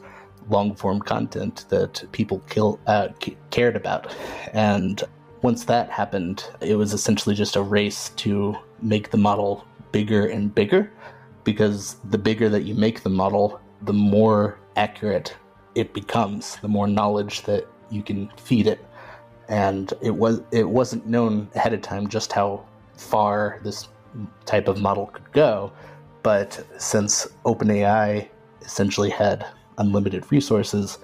long 0.49 0.73
form 0.75 0.99
content 0.99 1.65
that 1.69 2.03
people 2.11 2.39
kill, 2.49 2.79
uh, 2.87 3.09
cared 3.51 3.75
about. 3.75 4.15
And 4.53 5.03
once 5.43 5.65
that 5.65 5.91
happened, 5.91 6.43
it 6.61 6.75
was 6.75 6.93
essentially 6.93 7.35
just 7.35 7.55
a 7.55 7.61
race 7.61 8.09
to 8.17 8.55
make 8.81 9.11
the 9.11 9.17
model 9.17 9.67
bigger 9.91 10.25
and 10.25 10.53
bigger 10.53 10.91
because 11.43 11.97
the 12.05 12.17
bigger 12.17 12.49
that 12.49 12.63
you 12.63 12.73
make 12.73 13.03
the 13.03 13.09
model, 13.09 13.61
the 13.83 13.93
more 13.93 14.57
accurate 14.75 15.35
it 15.75 15.93
becomes, 15.93 16.55
the 16.57 16.67
more 16.67 16.87
knowledge 16.87 17.43
that 17.43 17.67
you 17.91 18.01
can 18.01 18.29
feed 18.37 18.65
it. 18.65 18.83
And 19.49 19.91
it 20.01 20.15
was 20.15 20.41
it 20.51 20.69
wasn't 20.69 21.05
known 21.07 21.49
ahead 21.55 21.73
of 21.73 21.81
time 21.81 22.07
just 22.07 22.31
how 22.31 22.63
far 22.95 23.59
this 23.63 23.89
type 24.45 24.67
of 24.67 24.79
model 24.79 25.07
could 25.07 25.31
go, 25.33 25.71
but 26.23 26.63
since 26.77 27.27
OpenAI 27.45 28.27
essentially 28.61 29.09
had 29.09 29.45
unlimited 29.77 30.31
resources, 30.31 30.99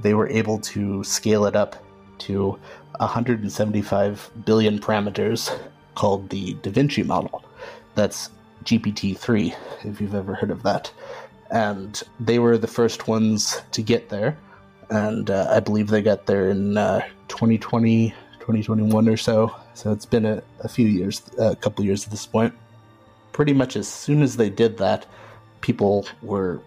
they 0.00 0.14
were 0.14 0.28
able 0.28 0.58
to 0.58 1.04
scale 1.04 1.44
it 1.44 1.56
up 1.56 1.76
to 2.18 2.58
175 2.98 4.30
billion 4.44 4.78
parameters 4.78 5.56
called 5.94 6.28
the 6.30 6.54
Da 6.62 6.70
Vinci 6.70 7.02
model. 7.02 7.44
That's 7.94 8.30
GPT 8.64 9.16
3, 9.16 9.54
if 9.84 10.00
you've 10.00 10.14
ever 10.14 10.34
heard 10.34 10.50
of 10.50 10.62
that. 10.62 10.92
And 11.50 12.00
they 12.20 12.38
were 12.38 12.58
the 12.58 12.66
first 12.66 13.08
ones 13.08 13.60
to 13.72 13.82
get 13.82 14.08
there. 14.08 14.36
And 14.90 15.30
uh, 15.30 15.48
I 15.50 15.60
believe 15.60 15.88
they 15.88 16.02
got 16.02 16.26
there 16.26 16.50
in 16.50 16.76
uh, 16.76 17.00
2020, 17.28 18.10
2021 18.40 19.08
or 19.08 19.16
so. 19.16 19.54
So 19.74 19.92
it's 19.92 20.06
been 20.06 20.26
a, 20.26 20.42
a 20.60 20.68
few 20.68 20.86
years, 20.86 21.22
a 21.38 21.56
couple 21.56 21.84
years 21.84 22.04
at 22.04 22.10
this 22.10 22.26
point. 22.26 22.52
Pretty 23.32 23.52
much 23.52 23.76
as 23.76 23.88
soon 23.88 24.22
as 24.22 24.36
they 24.36 24.50
did 24.50 24.76
that, 24.78 25.06
people 25.60 26.06
were 26.22 26.60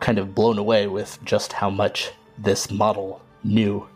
kind 0.00 0.18
of 0.18 0.34
blown 0.34 0.58
away 0.58 0.88
with 0.88 1.18
just 1.24 1.52
how 1.52 1.70
much 1.70 2.10
this 2.38 2.70
model 2.70 3.22
knew 3.44 3.86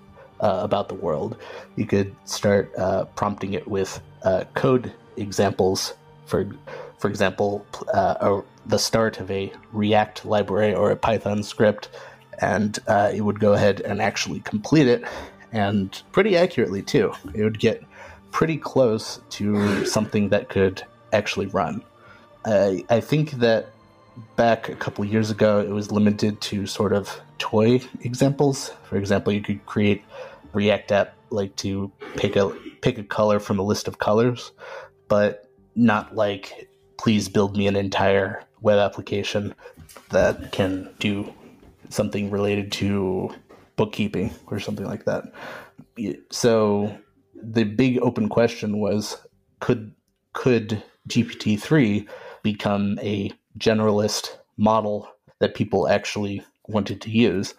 uh, 0.40 0.61
about 0.62 0.88
the 0.88 0.94
world. 0.94 1.37
You 1.75 1.87
could 1.87 2.14
start 2.25 2.73
uh, 2.78 3.06
prompting 3.16 3.54
it 3.54 3.66
with 3.66 4.00
uh, 4.23 4.44
code 4.54 4.92
examples 5.16 5.94
for 6.26 6.46
for 6.99 7.08
example, 7.08 7.64
uh, 7.92 8.14
a, 8.20 8.42
the 8.66 8.78
start 8.78 9.20
of 9.20 9.30
a 9.30 9.52
React 9.73 10.25
library 10.25 10.75
or 10.75 10.90
a 10.90 10.96
Python 10.96 11.42
script, 11.42 11.90
and 12.40 12.78
uh, 12.86 13.10
it 13.14 13.22
would 13.22 13.40
go 13.40 13.52
ahead 13.52 13.80
and 13.80 14.00
actually 14.00 14.40
complete 14.40 14.86
it, 14.86 15.04
and 15.52 16.02
pretty 16.12 16.36
accurately 16.36 16.82
too. 16.82 17.12
It 17.34 17.42
would 17.42 17.58
get 17.58 17.82
pretty 18.30 18.56
close 18.56 19.20
to 19.30 19.84
something 19.86 20.28
that 20.30 20.48
could 20.48 20.82
actually 21.12 21.46
run. 21.46 21.82
I, 22.44 22.84
I 22.90 23.00
think 23.00 23.32
that 23.32 23.68
back 24.36 24.68
a 24.68 24.76
couple 24.76 25.04
years 25.04 25.30
ago, 25.30 25.60
it 25.60 25.70
was 25.70 25.90
limited 25.90 26.40
to 26.42 26.66
sort 26.66 26.92
of 26.92 27.20
toy 27.38 27.80
examples. 28.00 28.72
For 28.84 28.96
example, 28.96 29.32
you 29.32 29.42
could 29.42 29.64
create 29.66 30.04
React 30.52 30.92
app 30.92 31.16
like 31.30 31.54
to 31.56 31.90
pick 32.16 32.36
a 32.36 32.50
pick 32.80 32.98
a 32.98 33.02
color 33.02 33.40
from 33.40 33.58
a 33.58 33.62
list 33.62 33.88
of 33.88 33.98
colors, 33.98 34.52
but 35.08 35.50
not 35.74 36.14
like 36.14 36.68
please 36.98 37.28
build 37.28 37.56
me 37.56 37.66
an 37.66 37.76
entire 37.76 38.42
web 38.60 38.78
application 38.78 39.54
that 40.10 40.52
can 40.52 40.88
do 40.98 41.32
something 41.88 42.30
related 42.30 42.72
to 42.72 43.30
bookkeeping 43.76 44.34
or 44.46 44.58
something 44.58 44.86
like 44.86 45.04
that. 45.04 45.24
So 46.30 46.96
the 47.34 47.64
big 47.64 47.98
open 48.00 48.28
question 48.28 48.78
was 48.78 49.18
could 49.60 49.92
could 50.32 50.82
GPT-3 51.08 52.06
become 52.42 52.98
a 53.02 53.30
generalist 53.58 54.36
model 54.56 55.08
that 55.38 55.54
people 55.54 55.88
actually 55.88 56.42
wanted 56.68 57.00
to 57.02 57.10
use? 57.10 57.54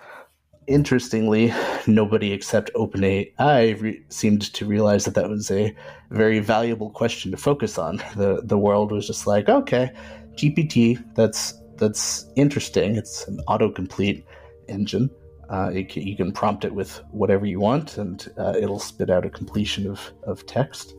interestingly, 0.67 1.53
nobody 1.87 2.33
except 2.33 2.71
OpenAI 2.75 3.81
re- 3.81 4.03
seemed 4.09 4.53
to 4.53 4.65
realize 4.65 5.05
that 5.05 5.15
that 5.15 5.29
was 5.29 5.49
a 5.49 5.75
very 6.11 6.39
valuable 6.39 6.89
question 6.91 7.31
to 7.31 7.37
focus 7.37 7.77
on. 7.77 7.97
the 8.15 8.41
The 8.43 8.57
world 8.57 8.91
was 8.91 9.07
just 9.07 9.25
like, 9.25 9.49
okay, 9.49 9.91
GPT, 10.35 11.03
that's 11.15 11.55
that's 11.77 12.25
interesting. 12.35 12.95
It's 12.95 13.27
an 13.27 13.39
autocomplete 13.47 14.23
engine. 14.67 15.09
Uh, 15.49 15.71
can, 15.87 16.03
you 16.03 16.15
can 16.15 16.31
prompt 16.31 16.65
it 16.65 16.73
with 16.73 17.01
whatever 17.11 17.45
you 17.45 17.59
want, 17.59 17.97
and 17.97 18.27
uh, 18.37 18.53
it'll 18.59 18.79
spit 18.79 19.09
out 19.09 19.25
a 19.25 19.29
completion 19.29 19.89
of 19.89 20.11
of 20.23 20.45
text. 20.45 20.93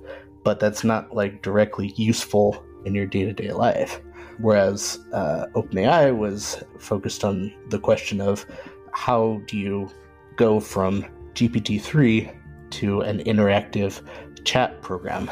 But 0.44 0.61
that's 0.61 0.85
not 0.85 1.14
like 1.14 1.42
directly 1.42 1.92
useful 1.97 2.64
in 2.85 2.94
your 2.94 3.06
day 3.06 3.25
to 3.25 3.32
day 3.32 3.52
life. 3.52 4.00
Whereas 4.38 5.00
uh, 5.12 5.47
OpenAI 5.54 6.16
was 6.16 6.62
focused 6.78 7.25
on 7.25 7.52
the 7.70 7.78
question 7.78 8.20
of 8.20 8.47
how 8.92 9.40
do 9.47 9.58
you 9.58 9.90
go 10.37 10.61
from 10.61 11.04
GPT-3 11.35 12.35
to 12.70 13.00
an 13.00 13.18
interactive 13.25 14.00
chat 14.44 14.80
program 14.80 15.30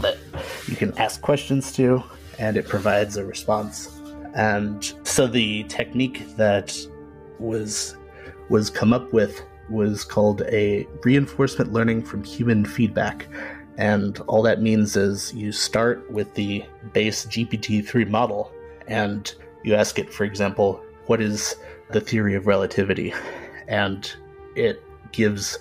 that 0.00 0.16
you 0.66 0.76
can 0.76 0.96
ask 0.98 1.20
questions 1.20 1.72
to 1.72 2.02
and 2.38 2.56
it 2.56 2.66
provides 2.66 3.16
a 3.16 3.24
response. 3.24 3.95
And 4.34 4.92
so 5.04 5.26
the 5.26 5.64
technique 5.64 6.36
that 6.36 6.76
was 7.38 7.96
was 8.48 8.70
come 8.70 8.92
up 8.92 9.12
with 9.12 9.42
was 9.68 10.04
called 10.04 10.42
a 10.42 10.86
reinforcement 11.02 11.72
learning 11.72 12.02
from 12.02 12.22
human 12.22 12.64
feedback. 12.64 13.26
And 13.76 14.18
all 14.28 14.42
that 14.42 14.62
means 14.62 14.96
is 14.96 15.34
you 15.34 15.50
start 15.50 16.08
with 16.10 16.32
the 16.34 16.64
base 16.92 17.26
GPT 17.26 17.86
3 17.86 18.04
model 18.04 18.52
and 18.86 19.34
you 19.64 19.74
ask 19.74 19.98
it, 19.98 20.12
for 20.12 20.24
example, 20.24 20.80
what 21.06 21.20
is 21.20 21.56
the 21.90 22.00
theory 22.00 22.34
of 22.34 22.46
relativity, 22.46 23.12
and 23.68 24.12
it 24.54 24.82
gives 25.12 25.58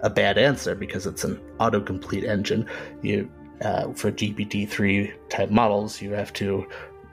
a 0.00 0.10
bad 0.10 0.38
answer 0.38 0.74
because 0.74 1.06
it's 1.06 1.24
an 1.24 1.40
autocomplete 1.58 2.24
engine. 2.24 2.68
You 3.02 3.30
uh, 3.62 3.92
for 3.92 4.12
GPT 4.12 4.68
three 4.68 5.12
type 5.30 5.50
models, 5.50 6.02
you 6.02 6.12
have 6.12 6.32
to 6.34 6.66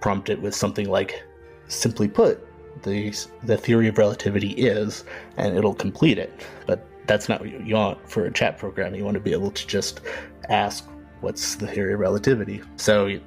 prompt 0.03 0.29
it 0.29 0.41
with 0.41 0.53
something 0.53 0.89
like, 0.89 1.23
simply 1.69 2.09
put, 2.09 2.45
the 2.83 3.15
the 3.43 3.55
theory 3.55 3.87
of 3.87 3.97
relativity 3.97 4.49
is, 4.49 5.05
and 5.37 5.57
it'll 5.57 5.73
complete 5.73 6.17
it. 6.17 6.45
But 6.67 6.85
that's 7.07 7.29
not 7.29 7.39
what 7.39 7.49
you 7.49 7.75
want 7.75 7.97
for 8.09 8.25
a 8.25 8.31
chat 8.31 8.57
program. 8.57 8.93
You 8.95 9.05
want 9.05 9.15
to 9.15 9.21
be 9.21 9.31
able 9.31 9.51
to 9.51 9.65
just 9.65 10.01
ask, 10.49 10.85
"What's 11.21 11.55
the 11.55 11.67
theory 11.67 11.93
of 11.93 12.01
relativity?" 12.01 12.61
So 12.75 13.17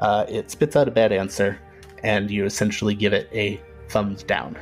uh, 0.00 0.26
it 0.28 0.50
spits 0.50 0.74
out 0.74 0.88
a 0.88 0.90
bad 0.90 1.12
answer, 1.12 1.56
and 2.02 2.28
you 2.32 2.44
essentially 2.44 2.96
give 2.96 3.12
it 3.12 3.28
a 3.32 3.60
thumbs 3.88 4.24
down. 4.24 4.58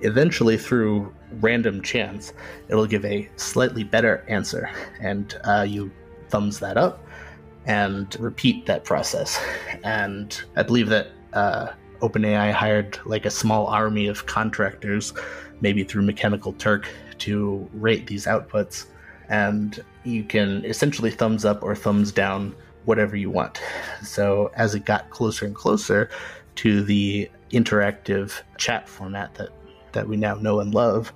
Eventually, 0.00 0.58
through 0.58 1.14
random 1.40 1.80
chance, 1.80 2.32
it'll 2.68 2.88
give 2.88 3.04
a 3.04 3.30
slightly 3.36 3.84
better 3.84 4.24
answer, 4.26 4.68
and 5.00 5.38
uh, 5.44 5.64
you 5.68 5.92
thumbs 6.28 6.58
that 6.58 6.76
up 6.76 7.06
and 7.66 8.18
repeat 8.18 8.66
that 8.66 8.84
process. 8.84 9.40
And 9.84 10.40
I 10.54 10.62
believe 10.62 10.88
that 10.90 11.08
uh, 11.32 11.72
OpenAI 12.00 12.52
hired 12.52 13.00
like 13.04 13.26
a 13.26 13.30
small 13.30 13.66
army 13.66 14.06
of 14.06 14.26
contractors, 14.26 15.12
maybe 15.60 15.82
through 15.82 16.02
Mechanical 16.02 16.52
Turk, 16.52 16.88
to 17.18 17.68
rate 17.72 18.06
these 18.06 18.26
outputs. 18.26 18.86
And 19.28 19.82
you 20.04 20.22
can 20.22 20.64
essentially 20.64 21.10
thumbs 21.10 21.44
up 21.44 21.64
or 21.64 21.74
thumbs 21.74 22.12
down 22.12 22.54
whatever 22.84 23.16
you 23.16 23.30
want. 23.30 23.60
So 24.02 24.50
as 24.54 24.74
it 24.74 24.84
got 24.84 25.10
closer 25.10 25.46
and 25.46 25.54
closer 25.54 26.10
to 26.56 26.82
the 26.82 27.30
interactive 27.50 28.40
chat 28.58 28.88
format 28.88 29.34
that 29.34 29.50
that 29.92 30.08
we 30.08 30.16
now 30.16 30.34
know 30.34 30.60
and 30.60 30.74
love, 30.74 31.12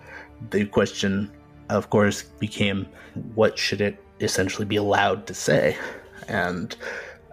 the 0.50 0.66
question, 0.66 1.30
of 1.70 1.88
course, 1.88 2.22
became 2.22 2.86
what 3.34 3.58
should 3.58 3.80
it 3.80 4.02
essentially 4.20 4.66
be 4.66 4.76
allowed 4.76 5.26
to 5.26 5.34
say? 5.34 5.76
And 6.28 6.76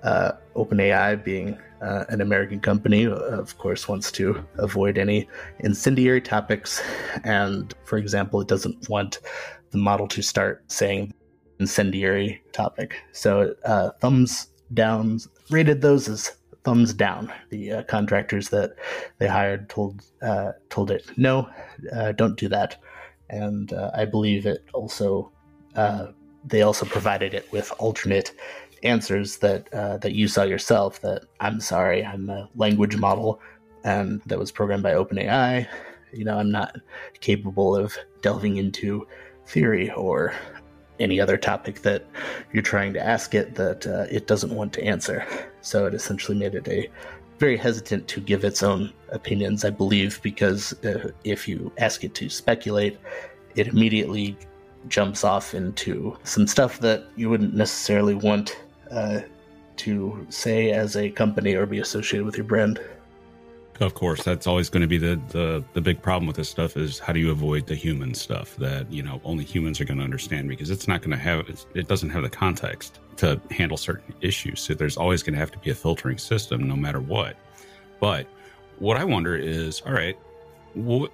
uh, 0.04 0.34
OpenAI, 0.56 1.24
being 1.24 1.58
uh, 1.82 2.06
an 2.10 2.22
American 2.22 2.60
company, 2.60 3.06
of 3.08 3.58
course, 3.58 3.88
wants 3.88 4.12
to 4.14 4.44
avoid 4.58 4.98
any 4.98 5.28
incendiary 5.60 6.22
topics. 6.22 6.82
And 7.24 7.74
for 7.86 7.98
example, 7.98 8.42
it 8.42 8.48
doesn't 8.48 8.90
want 8.90 9.20
the 9.72 9.78
model 9.78 10.08
to 10.10 10.22
start 10.22 10.64
saying 10.72 11.14
incendiary 11.60 12.42
topic. 12.52 12.96
So 13.12 13.56
uh, 13.66 13.92
thumbs 14.00 14.48
down 14.74 15.20
rated 15.50 15.82
those 15.82 16.08
as 16.08 16.36
thumbs 16.64 16.94
down. 16.94 17.32
The 17.50 17.72
uh, 17.72 17.84
contractors 17.84 18.50
that 18.50 18.76
they 19.20 19.28
hired 19.28 19.70
told 19.70 20.02
uh, 20.22 20.54
told 20.70 20.92
it 20.92 21.06
no, 21.18 21.50
uh, 21.96 22.14
don't 22.14 22.38
do 22.38 22.48
that, 22.50 22.78
and 23.30 23.74
uh, 23.74 23.92
I 23.94 24.06
believe 24.06 24.46
it 24.46 24.66
also 24.74 25.32
uh, 25.76 26.08
they 26.46 26.62
also 26.62 26.86
provided 26.86 27.34
it 27.34 27.52
with 27.52 27.72
alternate 27.80 28.34
answers 28.84 29.38
that 29.38 29.74
uh, 29.74 29.98
that 29.98 30.14
you 30.14 30.28
saw 30.28 30.44
yourself. 30.44 31.02
That 31.02 31.24
I'm 31.40 31.60
sorry, 31.60 32.06
I'm 32.06 32.30
a 32.30 32.50
language 32.56 32.98
model. 32.98 33.40
and 33.84 34.22
that 34.26 34.40
was 34.40 34.52
programmed 34.52 34.84
by 34.84 34.94
OpenAI. 34.94 35.68
You 36.14 36.26
know, 36.26 36.38
I'm 36.38 36.52
not 36.52 36.78
capable 37.20 37.76
of 37.76 37.98
delving 38.22 38.58
into 38.58 39.08
theory 39.46 39.92
or 39.92 40.34
any 41.00 41.20
other 41.20 41.38
topic 41.38 41.82
that 41.82 42.06
you're 42.54 42.64
trying 42.64 42.94
to 42.94 43.06
ask 43.06 43.34
it 43.34 43.56
that 43.56 43.86
uh, 43.88 44.06
it 44.10 44.28
doesn't 44.28 44.56
want 44.56 44.72
to 44.74 44.84
answer. 44.84 45.26
So 45.62 45.86
it 45.86 45.94
essentially 45.94 46.38
made 46.38 46.56
it 46.56 46.68
a 46.68 46.90
very 47.40 47.58
hesitant 47.58 48.08
to 48.08 48.22
give 48.22 48.44
its 48.46 48.64
own 48.64 48.94
opinions, 49.10 49.66
I 49.66 49.70
believe, 49.72 50.22
because 50.22 50.74
uh, 50.86 51.12
if 51.24 51.48
you 51.48 51.72
ask 51.78 52.04
it 52.04 52.14
to 52.16 52.30
speculate, 52.30 52.98
it 53.56 53.68
immediately 53.68 54.38
jumps 54.88 55.24
off 55.24 55.54
into 55.54 56.16
some 56.24 56.46
stuff 56.48 56.80
that 56.80 57.06
you 57.16 57.30
wouldn't 57.30 57.54
necessarily 57.54 58.14
want 58.14 58.58
uh, 58.94 59.22
to 59.78 60.26
say 60.30 60.72
as 60.72 60.96
a 60.96 61.10
company 61.10 61.56
or 61.56 61.66
be 61.66 61.80
associated 61.80 62.26
with 62.26 62.38
your 62.38 62.46
brand. 62.46 62.80
Of 63.80 63.96
course, 63.96 64.24
that's 64.24 64.46
always 64.46 64.70
going 64.70 64.82
to 64.82 64.88
be 64.88 65.00
the, 65.00 65.20
the 65.30 65.64
the 65.74 65.82
big 65.82 66.00
problem 66.02 66.28
with 66.28 66.36
this 66.36 66.48
stuff 66.48 66.78
is 66.78 67.00
how 67.00 67.12
do 67.12 67.20
you 67.20 67.32
avoid 67.32 67.66
the 67.66 67.76
human 67.76 68.14
stuff 68.14 68.56
that 68.58 68.90
you 68.92 69.02
know 69.02 69.20
only 69.24 69.44
humans 69.44 69.82
are 69.82 69.86
going 69.86 69.98
to 69.98 70.04
understand 70.04 70.48
because 70.48 70.70
it's 70.70 70.88
not 70.88 71.02
going 71.02 71.12
to 71.12 71.18
have 71.18 71.50
it 71.74 71.88
doesn't 71.88 72.12
have 72.12 72.22
the 72.22 72.30
context 72.30 73.00
to 73.18 73.42
handle 73.50 73.78
certain 73.78 74.14
issues. 74.22 74.62
So 74.62 74.76
there's 74.76 74.96
always 74.96 75.24
going 75.24 75.34
to 75.34 75.40
have 75.40 75.52
to 75.52 75.58
be 75.58 75.72
a 75.72 75.76
filtering 75.76 76.20
system 76.20 76.68
no 76.68 76.76
matter 76.76 77.00
what. 77.02 77.36
But 78.00 78.28
what 78.80 78.98
I 78.98 79.04
wonder 79.04 79.36
is, 79.36 79.82
all 79.82 79.94
right, 79.94 80.18
what 80.76 81.12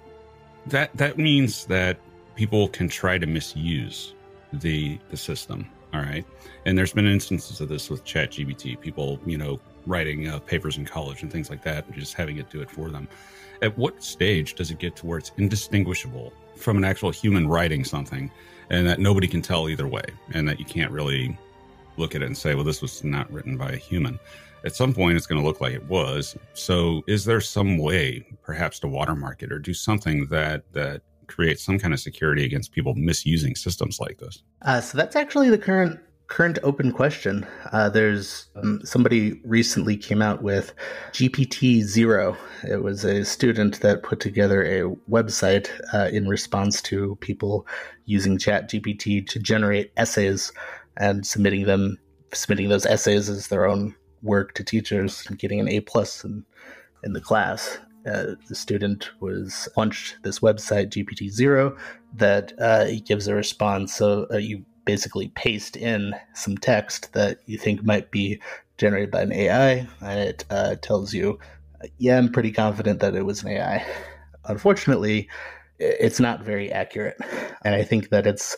that 0.66 0.94
that 0.96 1.16
means 1.16 1.64
that 1.66 1.98
people 2.34 2.68
can 2.68 2.88
try 2.88 3.16
to 3.16 3.26
misuse 3.26 4.14
the 4.52 4.98
the 5.08 5.16
system. 5.16 5.66
All 5.92 6.00
right, 6.00 6.24
and 6.66 6.78
there's 6.78 6.92
been 6.92 7.06
instances 7.06 7.60
of 7.60 7.68
this 7.68 7.90
with 7.90 8.04
ChatGPT. 8.04 8.80
People, 8.80 9.20
you 9.26 9.36
know, 9.36 9.58
writing 9.86 10.28
uh, 10.28 10.38
papers 10.38 10.76
in 10.76 10.84
college 10.84 11.22
and 11.22 11.32
things 11.32 11.50
like 11.50 11.62
that, 11.64 11.86
and 11.86 11.94
just 11.94 12.14
having 12.14 12.36
it 12.36 12.48
do 12.50 12.60
it 12.60 12.70
for 12.70 12.90
them. 12.90 13.08
At 13.62 13.76
what 13.76 14.02
stage 14.02 14.54
does 14.54 14.70
it 14.70 14.78
get 14.78 14.96
to 14.96 15.06
where 15.06 15.18
it's 15.18 15.32
indistinguishable 15.36 16.32
from 16.56 16.76
an 16.76 16.84
actual 16.84 17.10
human 17.10 17.48
writing 17.48 17.84
something, 17.84 18.30
and 18.70 18.86
that 18.86 19.00
nobody 19.00 19.26
can 19.26 19.42
tell 19.42 19.68
either 19.68 19.88
way, 19.88 20.04
and 20.32 20.48
that 20.48 20.58
you 20.60 20.64
can't 20.64 20.92
really 20.92 21.36
look 21.96 22.14
at 22.14 22.22
it 22.22 22.26
and 22.26 22.36
say, 22.36 22.54
well, 22.54 22.64
this 22.64 22.82
was 22.82 23.02
not 23.02 23.30
written 23.32 23.56
by 23.56 23.70
a 23.70 23.76
human. 23.76 24.18
At 24.64 24.76
some 24.76 24.92
point, 24.92 25.16
it's 25.16 25.26
going 25.26 25.40
to 25.40 25.46
look 25.46 25.60
like 25.60 25.72
it 25.72 25.88
was. 25.88 26.36
So, 26.54 27.02
is 27.06 27.24
there 27.24 27.40
some 27.40 27.78
way, 27.78 28.26
perhaps, 28.42 28.78
to 28.80 28.88
watermark 28.88 29.42
it 29.42 29.52
or 29.52 29.58
do 29.58 29.74
something 29.74 30.26
that 30.26 30.70
that 30.72 31.02
creates 31.30 31.64
some 31.64 31.78
kind 31.78 31.94
of 31.94 32.00
security 32.00 32.44
against 32.44 32.72
people 32.72 32.94
misusing 32.94 33.54
systems 33.54 33.98
like 34.00 34.18
this? 34.18 34.42
Uh, 34.62 34.80
so 34.80 34.98
that's 34.98 35.16
actually 35.16 35.48
the 35.48 35.58
current 35.58 35.98
current 36.30 36.60
open 36.62 36.92
question. 36.92 37.44
Uh, 37.72 37.90
there's 37.90 38.46
um, 38.54 38.80
somebody 38.84 39.40
recently 39.44 39.96
came 39.96 40.22
out 40.22 40.42
with 40.42 40.72
GPT 41.12 41.82
Zero. 41.82 42.36
It 42.68 42.84
was 42.84 43.04
a 43.04 43.24
student 43.24 43.80
that 43.80 44.04
put 44.04 44.20
together 44.20 44.62
a 44.62 44.88
website 45.10 45.68
uh, 45.92 46.08
in 46.12 46.28
response 46.28 46.80
to 46.82 47.16
people 47.20 47.66
using 48.06 48.38
Chat 48.38 48.70
GPT 48.70 49.26
to 49.26 49.38
generate 49.40 49.92
essays 49.96 50.52
and 50.96 51.26
submitting 51.26 51.64
them, 51.64 51.98
submitting 52.32 52.68
those 52.68 52.86
essays 52.86 53.28
as 53.28 53.48
their 53.48 53.66
own 53.66 53.94
work 54.22 54.54
to 54.54 54.62
teachers 54.62 55.24
and 55.26 55.38
getting 55.38 55.58
an 55.58 55.68
A 55.68 55.80
plus 55.80 56.24
in, 56.24 56.44
in 57.02 57.12
the 57.12 57.20
class. 57.20 57.78
Uh, 58.06 58.34
the 58.48 58.54
student 58.54 59.10
was 59.20 59.68
launched 59.76 60.16
this 60.22 60.40
website 60.40 60.88
GPT 60.88 61.30
Zero 61.30 61.76
that 62.14 62.52
uh, 62.58 62.86
gives 63.04 63.28
a 63.28 63.34
response. 63.34 63.94
So 63.94 64.26
uh, 64.32 64.38
you 64.38 64.64
basically 64.84 65.28
paste 65.28 65.76
in 65.76 66.14
some 66.34 66.56
text 66.56 67.12
that 67.12 67.38
you 67.46 67.58
think 67.58 67.84
might 67.84 68.10
be 68.10 68.40
generated 68.78 69.10
by 69.10 69.22
an 69.22 69.32
AI, 69.32 69.86
and 70.00 70.20
it 70.20 70.44
uh, 70.50 70.76
tells 70.76 71.12
you, 71.12 71.38
"Yeah, 71.98 72.18
I'm 72.18 72.32
pretty 72.32 72.52
confident 72.52 73.00
that 73.00 73.14
it 73.14 73.26
was 73.26 73.42
an 73.42 73.50
AI." 73.50 73.86
Unfortunately, 74.46 75.28
it's 75.78 76.20
not 76.20 76.42
very 76.42 76.72
accurate, 76.72 77.16
and 77.62 77.74
I 77.74 77.82
think 77.82 78.08
that 78.08 78.26
it's 78.26 78.56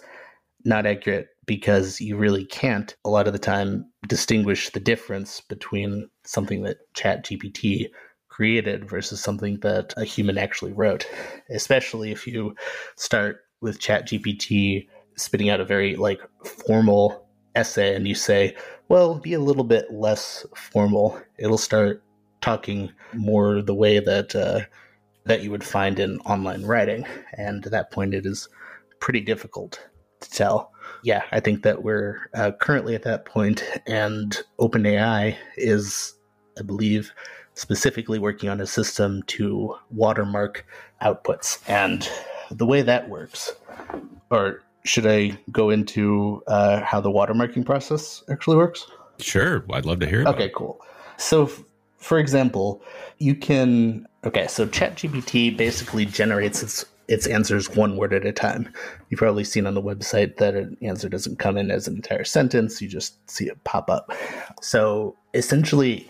not 0.64 0.86
accurate 0.86 1.28
because 1.46 2.00
you 2.00 2.16
really 2.16 2.44
can't 2.44 2.94
a 3.04 3.10
lot 3.10 3.26
of 3.26 3.32
the 3.32 3.38
time 3.38 3.84
distinguish 4.06 4.70
the 4.70 4.80
difference 4.80 5.40
between 5.40 6.08
something 6.24 6.62
that 6.62 6.78
ChatGPT 6.96 7.88
created 8.32 8.88
versus 8.88 9.22
something 9.22 9.58
that 9.60 9.92
a 9.98 10.04
human 10.04 10.38
actually 10.38 10.72
wrote, 10.72 11.06
especially 11.50 12.10
if 12.10 12.26
you 12.26 12.54
start 12.96 13.40
with 13.60 13.78
ChatGPT 13.78 14.88
spitting 15.16 15.50
out 15.50 15.60
a 15.60 15.64
very 15.66 15.96
like 15.96 16.20
formal 16.66 17.28
essay 17.54 17.94
and 17.94 18.08
you 18.08 18.14
say, 18.14 18.56
well, 18.88 19.16
be 19.16 19.34
a 19.34 19.40
little 19.40 19.64
bit 19.64 19.92
less 19.92 20.46
formal. 20.56 21.20
It'll 21.38 21.58
start 21.58 22.02
talking 22.40 22.90
more 23.12 23.60
the 23.60 23.74
way 23.74 23.98
that 23.98 24.34
uh, 24.34 24.60
that 25.24 25.42
you 25.42 25.50
would 25.50 25.62
find 25.62 26.00
in 26.00 26.18
online 26.20 26.64
writing, 26.64 27.06
and 27.38 27.64
at 27.64 27.72
that 27.72 27.92
point, 27.92 28.14
it 28.14 28.26
is 28.26 28.48
pretty 28.98 29.20
difficult 29.20 29.78
to 30.20 30.30
tell. 30.30 30.72
Yeah, 31.04 31.22
I 31.30 31.40
think 31.40 31.62
that 31.62 31.82
we're 31.82 32.18
uh, 32.34 32.52
currently 32.60 32.94
at 32.94 33.04
that 33.04 33.24
point, 33.24 33.62
and 33.86 34.36
OpenAI 34.58 35.36
is, 35.56 36.14
I 36.58 36.62
believe, 36.62 37.12
specifically 37.54 38.18
working 38.18 38.48
on 38.48 38.60
a 38.60 38.66
system 38.66 39.22
to 39.24 39.76
watermark 39.90 40.66
outputs. 41.02 41.58
And 41.68 42.08
the 42.50 42.66
way 42.66 42.82
that 42.82 43.08
works, 43.08 43.54
or 44.30 44.62
should 44.84 45.06
I 45.06 45.38
go 45.50 45.70
into 45.70 46.42
uh, 46.46 46.80
how 46.80 47.00
the 47.00 47.10
watermarking 47.10 47.64
process 47.64 48.22
actually 48.30 48.56
works? 48.56 48.86
Sure, 49.18 49.64
I'd 49.72 49.86
love 49.86 50.00
to 50.00 50.06
hear. 50.06 50.22
It. 50.22 50.26
Okay, 50.28 50.46
it. 50.46 50.54
cool. 50.54 50.80
So, 51.16 51.44
f- 51.44 51.62
for 51.98 52.18
example, 52.18 52.82
you 53.18 53.34
can 53.34 54.06
okay. 54.24 54.46
So, 54.48 54.66
ChatGPT 54.66 55.56
basically 55.56 56.04
generates 56.04 56.62
its 56.62 56.84
its 57.08 57.26
answers 57.26 57.70
one 57.70 57.96
word 57.96 58.12
at 58.12 58.24
a 58.24 58.32
time. 58.32 58.72
You've 59.08 59.18
probably 59.18 59.44
seen 59.44 59.66
on 59.66 59.74
the 59.74 59.82
website 59.82 60.36
that 60.36 60.54
an 60.54 60.76
answer 60.82 61.08
doesn't 61.08 61.38
come 61.38 61.56
in 61.56 61.70
as 61.70 61.86
an 61.86 61.94
entire 61.94 62.24
sentence; 62.24 62.82
you 62.82 62.88
just 62.88 63.30
see 63.30 63.46
it 63.46 63.62
pop 63.64 63.88
up. 63.88 64.10
So, 64.60 65.16
essentially, 65.34 66.08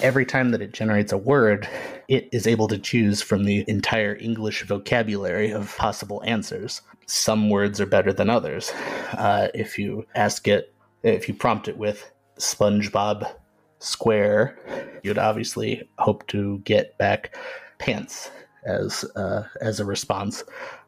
every 0.00 0.26
time 0.26 0.50
that 0.50 0.62
it 0.62 0.72
generates 0.72 1.12
a 1.12 1.18
word, 1.18 1.68
it 2.08 2.28
is 2.32 2.46
able 2.46 2.68
to 2.68 2.78
choose 2.78 3.22
from 3.22 3.44
the 3.44 3.64
entire 3.68 4.16
English 4.16 4.64
vocabulary 4.64 5.50
of 5.50 5.76
possible 5.76 6.22
answers. 6.24 6.82
Some 7.06 7.50
words 7.50 7.80
are 7.80 7.86
better 7.86 8.12
than 8.12 8.30
others. 8.30 8.72
Uh, 9.12 9.48
if 9.54 9.78
you 9.78 10.06
ask 10.14 10.48
it, 10.48 10.74
if 11.02 11.28
you 11.28 11.34
prompt 11.34 11.68
it 11.68 11.76
with 11.76 12.10
SpongeBob 12.38 13.30
square, 13.78 14.58
you'd 15.02 15.18
obviously 15.18 15.88
hope 15.98 16.26
to 16.28 16.58
get 16.60 16.96
back 16.98 17.36
pants 17.78 18.30
as 18.64 19.04
uh, 19.16 19.44
as 19.60 19.80
a 19.80 19.84
response, 19.84 20.44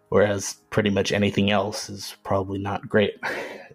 whereas 0.09 0.57
pretty 0.71 0.91
much 0.91 1.13
anything 1.13 1.51
else 1.51 1.91
is 1.91 2.17
probably 2.25 2.59
not 2.59 2.89
great. 2.89 3.15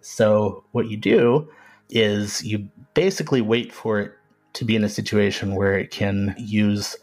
So 0.00 0.64
what 0.72 0.88
you 0.88 0.96
do 0.96 1.48
is 1.88 2.42
you 2.42 2.68
basically 2.94 3.40
wait 3.40 3.72
for 3.72 4.00
it 4.00 4.12
to 4.54 4.64
be 4.64 4.76
in 4.76 4.84
a 4.84 4.88
situation 4.88 5.54
where 5.54 5.78
it 5.78 5.90
can 5.90 6.34
use 6.38 6.96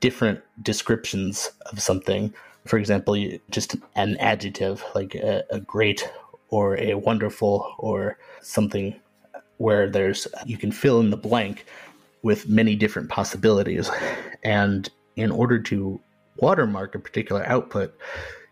different 0.00 0.40
descriptions 0.62 1.50
of 1.66 1.80
something. 1.80 2.32
For 2.66 2.78
example, 2.78 3.16
just 3.50 3.76
an 3.94 4.16
adjective 4.18 4.84
like 4.94 5.14
a, 5.14 5.44
a 5.50 5.60
great 5.60 6.10
or 6.48 6.78
a 6.78 6.94
wonderful 6.94 7.74
or 7.78 8.18
something 8.40 8.98
where 9.58 9.88
there's 9.88 10.26
you 10.44 10.58
can 10.58 10.72
fill 10.72 11.00
in 11.00 11.10
the 11.10 11.16
blank 11.16 11.66
with 12.22 12.48
many 12.48 12.74
different 12.74 13.08
possibilities. 13.08 13.90
And 14.42 14.88
in 15.16 15.30
order 15.30 15.58
to 15.60 16.00
watermark 16.38 16.94
a 16.94 16.98
particular 16.98 17.46
output, 17.46 17.94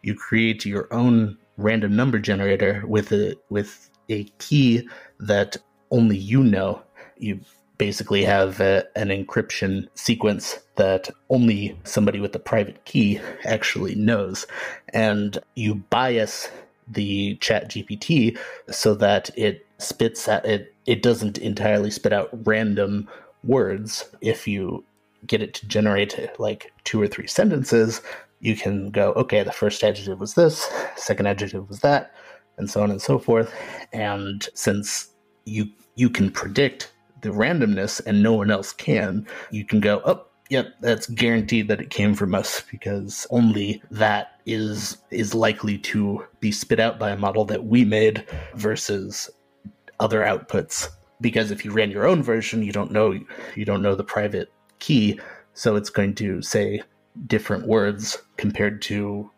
you 0.02 0.14
create 0.14 0.64
your 0.64 0.92
own 0.92 1.37
random 1.57 1.94
number 1.96 2.18
generator 2.18 2.85
with 2.87 3.12
a 3.12 3.37
with 3.50 3.90
a 4.09 4.24
key 4.38 4.88
that 5.20 5.57
only 5.90 6.16
you 6.16 6.42
know. 6.42 6.83
You 7.16 7.40
basically 7.78 8.24
have 8.24 8.60
a, 8.60 8.84
an 8.96 9.08
encryption 9.08 9.88
sequence 9.94 10.58
that 10.76 11.10
only 11.30 11.78
somebody 11.84 12.20
with 12.20 12.34
a 12.34 12.38
private 12.38 12.84
key 12.84 13.20
actually 13.44 13.94
knows. 13.94 14.46
And 14.92 15.38
you 15.54 15.76
bias 15.76 16.50
the 16.88 17.37
chat 17.37 17.70
GPT 17.70 18.38
so 18.70 18.94
that 18.94 19.30
it 19.37 19.66
spits 19.78 20.28
out 20.28 20.44
it 20.44 20.74
it 20.87 21.02
doesn't 21.02 21.38
entirely 21.38 21.90
spit 21.90 22.12
out 22.12 22.28
random 22.46 23.08
words 23.42 24.08
if 24.20 24.46
you 24.46 24.84
get 25.26 25.42
it 25.42 25.54
to 25.54 25.66
generate 25.66 26.30
like 26.38 26.72
two 26.84 27.00
or 27.00 27.06
three 27.06 27.26
sentences 27.26 28.02
you 28.40 28.54
can 28.54 28.90
go 28.90 29.12
okay 29.12 29.42
the 29.42 29.52
first 29.52 29.82
adjective 29.82 30.20
was 30.20 30.34
this 30.34 30.70
second 30.96 31.26
adjective 31.26 31.68
was 31.68 31.80
that 31.80 32.12
and 32.58 32.70
so 32.70 32.82
on 32.82 32.90
and 32.90 33.02
so 33.02 33.18
forth 33.18 33.52
and 33.92 34.48
since 34.54 35.08
you 35.44 35.66
you 35.96 36.10
can 36.10 36.30
predict 36.30 36.92
the 37.24 37.30
randomness 37.30 38.00
and 38.06 38.22
no 38.22 38.34
one 38.34 38.50
else 38.50 38.72
can, 38.72 39.26
you 39.50 39.64
can 39.64 39.80
go, 39.80 40.02
oh, 40.04 40.24
yep, 40.50 40.74
that's 40.80 41.06
guaranteed 41.06 41.68
that 41.68 41.80
it 41.80 41.88
came 41.88 42.14
from 42.14 42.34
us 42.34 42.62
because 42.70 43.26
only 43.30 43.82
that 43.90 44.38
is 44.46 44.98
is 45.10 45.34
likely 45.34 45.78
to 45.78 46.22
be 46.40 46.52
spit 46.52 46.78
out 46.78 46.98
by 46.98 47.10
a 47.10 47.16
model 47.16 47.46
that 47.46 47.64
we 47.64 47.82
made 47.82 48.26
versus 48.54 49.30
other 50.00 50.20
outputs. 50.20 50.88
Because 51.22 51.50
if 51.50 51.64
you 51.64 51.72
ran 51.72 51.90
your 51.90 52.06
own 52.06 52.22
version, 52.22 52.62
you 52.62 52.72
don't 52.72 52.92
know 52.92 53.18
you 53.54 53.64
don't 53.64 53.82
know 53.82 53.94
the 53.94 54.04
private 54.04 54.52
key 54.80 55.18
So 55.54 55.76
it's 55.76 55.88
going 55.88 56.14
to 56.16 56.42
say 56.42 56.82
different 57.26 57.66
words 57.66 58.18
compared 58.37 58.82
to 58.82 59.30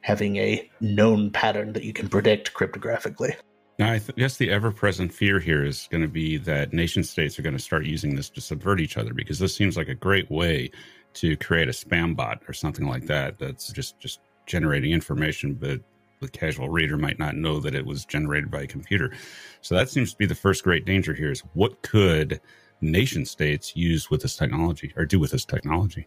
having 0.00 0.36
a 0.36 0.70
known 0.80 1.30
pattern 1.30 1.74
that 1.74 1.84
you 1.84 1.92
can 1.92 2.08
predict 2.08 2.54
cryptographically. 2.54 3.36
Now, 3.78 3.92
I 3.92 3.98
th- 3.98 4.16
guess 4.16 4.36
the 4.36 4.50
ever 4.50 4.70
present 4.70 5.12
fear 5.12 5.40
here 5.40 5.64
is 5.64 5.88
going 5.90 6.02
to 6.02 6.08
be 6.08 6.36
that 6.38 6.72
nation 6.72 7.02
states 7.02 7.38
are 7.38 7.42
going 7.42 7.56
to 7.56 7.62
start 7.62 7.84
using 7.84 8.14
this 8.14 8.30
to 8.30 8.40
subvert 8.40 8.80
each 8.80 8.96
other 8.96 9.12
because 9.12 9.40
this 9.40 9.54
seems 9.54 9.76
like 9.76 9.88
a 9.88 9.94
great 9.94 10.30
way 10.30 10.70
to 11.14 11.36
create 11.38 11.68
a 11.68 11.72
spam 11.72 12.14
bot 12.14 12.42
or 12.48 12.52
something 12.52 12.86
like 12.86 13.06
that 13.06 13.38
that's 13.38 13.72
just, 13.72 13.98
just 13.98 14.20
generating 14.46 14.92
information, 14.92 15.54
but 15.54 15.80
the 16.20 16.28
casual 16.28 16.68
reader 16.68 16.96
might 16.96 17.18
not 17.18 17.34
know 17.34 17.58
that 17.60 17.74
it 17.74 17.84
was 17.84 18.04
generated 18.04 18.50
by 18.50 18.62
a 18.62 18.66
computer. 18.66 19.12
So 19.60 19.74
that 19.74 19.88
seems 19.88 20.12
to 20.12 20.18
be 20.18 20.26
the 20.26 20.34
first 20.34 20.62
great 20.62 20.84
danger 20.84 21.12
here 21.12 21.32
is 21.32 21.40
what 21.54 21.82
could 21.82 22.40
nation 22.80 23.24
states 23.24 23.74
use 23.74 24.08
with 24.08 24.22
this 24.22 24.36
technology 24.36 24.92
or 24.96 25.04
do 25.04 25.18
with 25.18 25.32
this 25.32 25.44
technology? 25.44 26.06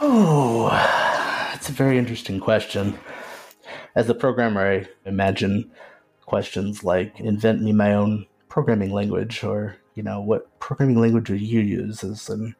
Oh, 0.00 0.68
that's 1.52 1.68
a 1.68 1.72
very 1.72 1.98
interesting 1.98 2.40
question. 2.40 2.98
As 3.94 4.08
a 4.08 4.14
programmer, 4.14 4.60
I 4.60 4.86
imagine 5.08 5.70
questions 6.26 6.84
like 6.84 7.18
invent 7.20 7.62
me 7.62 7.72
my 7.72 7.94
own 7.94 8.26
programming 8.48 8.92
language 8.92 9.42
or 9.42 9.76
you 9.94 10.02
know 10.02 10.20
what 10.20 10.58
programming 10.60 11.00
language 11.00 11.30
would 11.30 11.40
you 11.40 11.60
use 11.60 12.04
as 12.04 12.28
an 12.28 12.54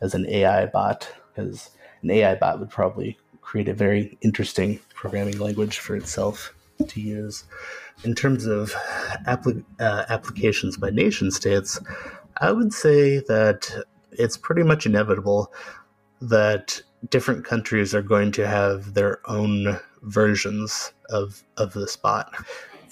as 0.00 0.14
an 0.14 0.26
AI 0.28 0.66
bot 0.66 1.08
because 1.34 1.70
an 2.02 2.10
AI 2.10 2.34
bot 2.34 2.58
would 2.58 2.70
probably 2.70 3.16
create 3.40 3.68
a 3.68 3.74
very 3.74 4.16
interesting 4.20 4.78
programming 4.94 5.38
language 5.38 5.78
for 5.78 5.96
itself 5.96 6.54
to 6.88 7.00
use. 7.00 7.44
In 8.04 8.14
terms 8.14 8.46
of 8.46 8.74
uh, 9.26 10.04
applications 10.08 10.76
by 10.76 10.90
nation 10.90 11.30
states, 11.30 11.78
I 12.38 12.50
would 12.50 12.72
say 12.72 13.18
that 13.28 13.84
it's 14.12 14.36
pretty 14.36 14.62
much 14.62 14.86
inevitable 14.86 15.52
that 16.20 16.80
different 17.10 17.44
countries 17.44 17.94
are 17.94 18.02
going 18.02 18.32
to 18.32 18.46
have 18.46 18.94
their 18.94 19.18
own 19.28 19.78
versions 20.02 20.92
of 21.10 21.42
of 21.56 21.72
this 21.74 21.96
bot. 21.96 22.32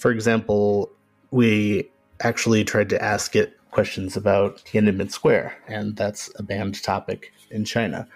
For 0.01 0.09
example, 0.09 0.89
we 1.29 1.87
actually 2.21 2.63
tried 2.63 2.89
to 2.89 2.99
ask 2.99 3.35
it 3.35 3.55
questions 3.69 4.17
about 4.17 4.57
Tiananmen 4.65 5.11
Square, 5.11 5.55
and 5.67 5.95
that's 5.95 6.31
a 6.37 6.41
banned 6.41 6.81
topic 6.81 7.31
in 7.51 7.65
China. 7.65 8.07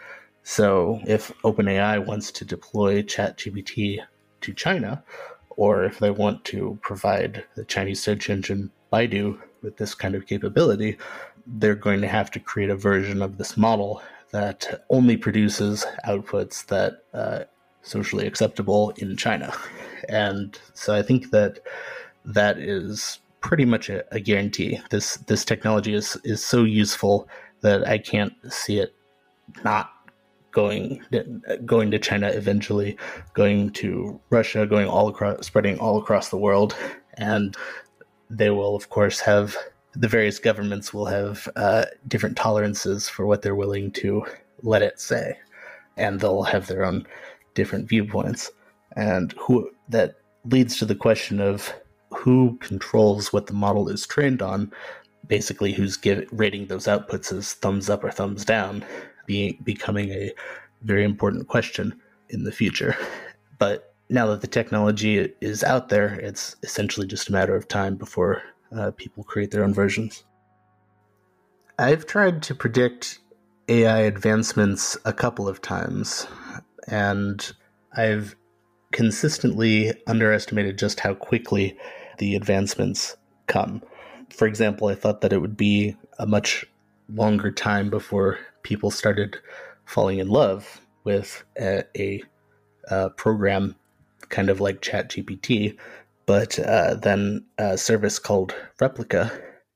So 0.41 1.00
if 1.06 1.32
OpenAI 1.43 2.04
wants 2.04 2.32
to 2.32 2.43
deploy 2.43 3.04
ChatGPT 3.04 4.00
to 4.41 4.54
China, 4.56 5.04
or 5.52 5.84
if 5.84 6.00
they 6.00 6.10
want 6.10 6.43
to 6.45 6.80
provide 6.82 7.43
the 7.54 7.63
Chinese 7.65 8.02
search 8.02 8.32
engine 8.32 8.71
Baidu 8.91 9.39
with 9.62 9.78
this 9.78 9.93
kind 9.93 10.15
of 10.15 10.26
capability, 10.26 10.98
they're 11.45 11.76
going 11.76 12.02
to 12.02 12.08
have 12.08 12.32
to 12.32 12.39
create 12.39 12.71
a 12.71 12.76
version 12.76 13.21
of 13.21 13.38
this 13.38 13.58
model 13.58 14.02
that 14.32 14.86
only 14.89 15.17
produces 15.17 15.86
outputs 16.08 16.65
that 16.65 17.04
uh, 17.13 17.43
socially 17.84 18.26
acceptable 18.26 18.89
in 18.98 19.15
China. 19.15 19.54
And 20.10 20.60
so 20.73 20.93
I 20.93 21.01
think 21.01 21.31
that 21.31 21.60
that 22.25 22.58
is 22.58 23.19
pretty 23.41 23.65
much 23.65 23.89
a, 23.89 24.03
a, 24.13 24.19
guarantee. 24.19 24.79
This 24.89 25.17
this 25.27 25.45
technology 25.45 25.93
is 25.93 26.17
is 26.23 26.43
so 26.43 26.63
useful 26.63 27.27
that 27.62 27.88
I 27.88 27.97
can't 27.99 28.34
see 28.51 28.79
it 28.79 28.95
not 29.63 29.91
going 30.51 31.03
going 31.65 31.91
to 31.91 31.99
China 31.99 32.29
eventually, 32.29 32.97
going 33.34 33.69
to 33.71 34.19
Russia, 34.29 34.65
going 34.65 34.88
all 34.88 35.08
across, 35.08 35.45
spreading 35.45 35.77
all 35.79 35.97
across 35.99 36.29
the 36.29 36.38
world, 36.38 36.75
and 37.15 37.55
they 38.29 38.49
will 38.49 38.75
of 38.75 38.89
course 38.89 39.19
have 39.19 39.55
the 39.95 40.08
various 40.08 40.39
governments 40.39 40.93
will 40.93 41.05
have 41.05 41.47
uh, 41.55 41.86
different 42.08 42.36
tolerances 42.36 43.08
for 43.08 43.25
what 43.25 43.41
they're 43.41 43.55
willing 43.55 43.91
to 43.91 44.25
let 44.63 44.81
it 44.81 44.99
say, 44.99 45.38
and 45.97 46.19
they'll 46.19 46.43
have 46.43 46.67
their 46.67 46.84
own 46.84 47.05
different 47.53 47.88
viewpoints, 47.88 48.51
and 48.95 49.34
who 49.34 49.69
that 49.89 50.15
leads 50.45 50.77
to 50.77 50.86
the 50.86 50.95
question 50.95 51.39
of 51.39 51.73
who 52.12 52.58
controls 52.62 53.34
what 53.34 53.47
the 53.47 53.53
model 53.53 53.89
is 53.89 54.05
trained 54.05 54.41
on. 54.41 54.71
Basically, 55.27 55.73
who's 55.73 55.97
give, 55.97 56.27
rating 56.31 56.67
those 56.67 56.86
outputs 56.86 57.36
as 57.36 57.53
thumbs 57.53 57.89
up 57.89 58.03
or 58.03 58.12
thumbs 58.12 58.45
down, 58.45 58.86
being 59.25 59.58
becoming 59.63 60.12
a 60.12 60.31
very 60.84 61.03
important 61.03 61.47
question 61.47 61.99
in 62.29 62.43
the 62.43 62.51
future. 62.51 62.95
But 63.58 63.95
now 64.10 64.27
that 64.27 64.41
the 64.41 64.47
technology 64.47 65.34
is 65.41 65.63
out 65.63 65.89
there, 65.89 66.13
it's 66.19 66.55
essentially 66.62 67.08
just 67.08 67.29
a 67.29 67.31
matter 67.31 67.55
of 67.55 67.67
time 67.67 67.95
before 67.95 68.43
uh, 68.75 68.91
people 68.91 69.23
create 69.23 69.51
their 69.51 69.63
own 69.63 69.73
versions. 69.73 70.23
I've 71.79 72.05
tried 72.05 72.43
to 72.43 72.55
predict 72.55 73.19
AI 73.67 74.01
advancements 74.01 74.97
a 75.05 75.13
couple 75.13 75.47
of 75.47 75.62
times, 75.62 76.27
and 76.88 77.51
I've 77.95 78.36
consistently 78.95 79.91
underestimated 80.08 80.77
just 80.77 81.01
how 81.01 81.13
quickly 81.13 81.77
the 82.17 82.34
advancements 82.34 83.17
come. 83.45 83.84
For 84.29 84.47
example, 84.47 84.88
I 84.88 84.95
thought 84.95 85.19
that 85.19 85.34
it 85.34 85.39
would 85.39 85.58
be 85.58 85.97
a 86.17 86.25
much 86.25 86.65
longer 87.10 87.51
time 87.51 87.89
before 87.89 88.39
people 88.63 88.89
started 88.89 89.36
falling 89.84 90.19
in 90.19 90.29
love 90.29 90.79
with 91.03 91.43
a, 91.60 91.84
a, 91.97 92.23
a 92.88 93.10
program 93.10 93.75
kind 94.29 94.49
of 94.49 94.62
like 94.62 94.81
ChatGPT, 94.81 95.77
but 96.25 96.58
uh, 96.58 96.95
then 96.95 97.45
a 97.58 97.77
service 97.77 98.17
called 98.17 98.55
Replika 98.79 99.29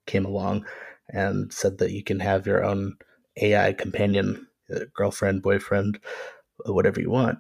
came 0.05 0.23
along 0.23 0.65
and 1.10 1.51
said 1.51 1.79
that 1.79 1.91
you 1.91 2.05
can 2.05 2.21
have 2.21 2.47
your 2.47 2.63
own 2.63 2.95
AI 3.41 3.73
companion, 3.73 4.47
uh, 4.73 4.79
girlfriend, 4.95 5.41
boyfriend, 5.41 5.99
whatever 6.65 7.00
you 7.00 7.10
want. 7.10 7.39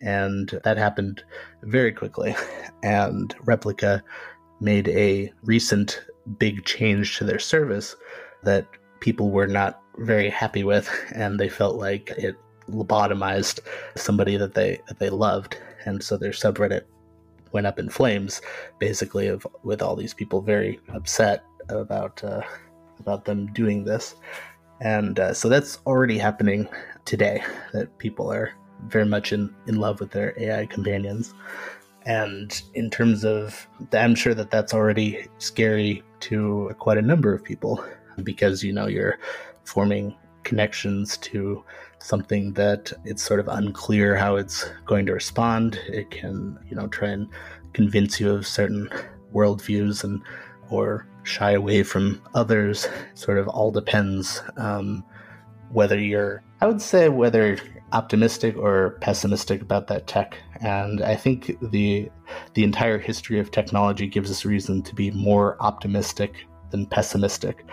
And 0.00 0.60
that 0.64 0.76
happened 0.76 1.22
very 1.62 1.92
quickly. 1.92 2.34
And 2.84 3.34
Replika 3.44 4.02
made 4.60 4.86
a 4.88 5.32
recent 5.42 6.00
big 6.38 6.64
change 6.64 7.18
to 7.18 7.24
their 7.24 7.40
service 7.40 7.96
that 8.44 8.66
people 9.00 9.30
were 9.30 9.46
not 9.46 9.80
very 9.98 10.30
happy 10.30 10.64
with, 10.64 10.88
and 11.14 11.38
they 11.38 11.48
felt 11.48 11.76
like 11.76 12.10
it 12.16 12.36
lobotomized 12.70 13.60
somebody 13.96 14.36
that 14.36 14.54
they 14.54 14.80
that 14.88 14.98
they 14.98 15.10
loved, 15.10 15.56
and 15.84 16.02
so 16.02 16.16
their 16.16 16.30
subreddit 16.30 16.82
went 17.52 17.66
up 17.66 17.78
in 17.78 17.88
flames, 17.88 18.40
basically, 18.78 19.26
of 19.26 19.46
with 19.64 19.82
all 19.82 19.96
these 19.96 20.14
people 20.14 20.40
very 20.40 20.78
upset 20.94 21.42
about 21.68 22.22
uh, 22.22 22.42
about 23.00 23.24
them 23.24 23.52
doing 23.52 23.84
this, 23.84 24.14
and 24.80 25.18
uh, 25.18 25.32
so 25.34 25.48
that's 25.48 25.78
already 25.86 26.18
happening 26.18 26.68
today. 27.08 27.42
That 27.72 27.96
people 27.98 28.30
are 28.30 28.52
very 28.86 29.06
much 29.06 29.32
in 29.32 29.54
in 29.66 29.80
love 29.80 29.98
with 30.00 30.10
their 30.10 30.34
AI 30.38 30.66
companions, 30.66 31.34
and 32.04 32.62
in 32.74 32.90
terms 32.90 33.24
of, 33.24 33.66
I'm 33.92 34.14
sure 34.14 34.34
that 34.34 34.50
that's 34.50 34.74
already 34.74 35.26
scary 35.38 36.02
to 36.20 36.74
quite 36.78 36.98
a 36.98 37.02
number 37.02 37.34
of 37.34 37.42
people 37.42 37.84
because 38.22 38.62
you 38.62 38.72
know 38.72 38.86
you're 38.86 39.18
forming 39.64 40.14
connections 40.44 41.16
to 41.18 41.62
something 41.98 42.52
that 42.54 42.92
it's 43.04 43.22
sort 43.22 43.40
of 43.40 43.48
unclear 43.48 44.16
how 44.16 44.36
it's 44.36 44.70
going 44.86 45.04
to 45.06 45.12
respond. 45.12 45.80
It 45.88 46.10
can, 46.10 46.58
you 46.68 46.76
know, 46.76 46.88
try 46.88 47.08
and 47.08 47.28
convince 47.72 48.18
you 48.18 48.30
of 48.30 48.46
certain 48.46 48.88
worldviews 49.34 50.04
and 50.04 50.22
or 50.70 51.06
shy 51.24 51.52
away 51.52 51.82
from 51.82 52.22
others. 52.34 52.86
It 52.86 53.18
sort 53.18 53.38
of 53.38 53.48
all 53.48 53.70
depends 53.70 54.42
um, 54.56 55.04
whether 55.72 55.98
you're, 55.98 56.42
I 56.60 56.66
would 56.66 56.82
say, 56.82 57.08
whether 57.08 57.58
optimistic 57.92 58.56
or 58.56 58.98
pessimistic 59.00 59.62
about 59.62 59.86
that 59.88 60.06
tech. 60.06 60.36
And 60.60 61.02
I 61.02 61.16
think 61.16 61.56
the 61.70 62.10
the 62.54 62.64
entire 62.64 62.98
history 62.98 63.38
of 63.38 63.50
technology 63.50 64.06
gives 64.06 64.30
us 64.30 64.44
reason 64.44 64.82
to 64.82 64.94
be 64.94 65.10
more 65.12 65.56
optimistic 65.60 66.46
than 66.70 66.86
pessimistic. 66.86 67.64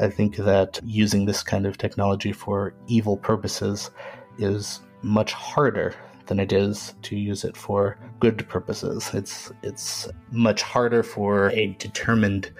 I 0.00 0.08
think 0.08 0.36
that 0.36 0.80
using 0.84 1.24
this 1.24 1.42
kind 1.42 1.66
of 1.66 1.78
technology 1.78 2.32
for 2.32 2.74
evil 2.86 3.16
purposes 3.16 3.90
is 4.38 4.80
much 5.02 5.32
harder 5.32 5.94
than 6.26 6.38
it 6.40 6.52
is 6.52 6.94
to 7.02 7.16
use 7.16 7.44
it 7.44 7.56
for 7.56 7.98
good 8.20 8.48
purposes. 8.48 9.10
It's 9.12 9.52
it's 9.62 10.08
much 10.30 10.62
harder 10.62 11.02
for 11.02 11.50
a 11.50 11.68
determined 11.78 12.52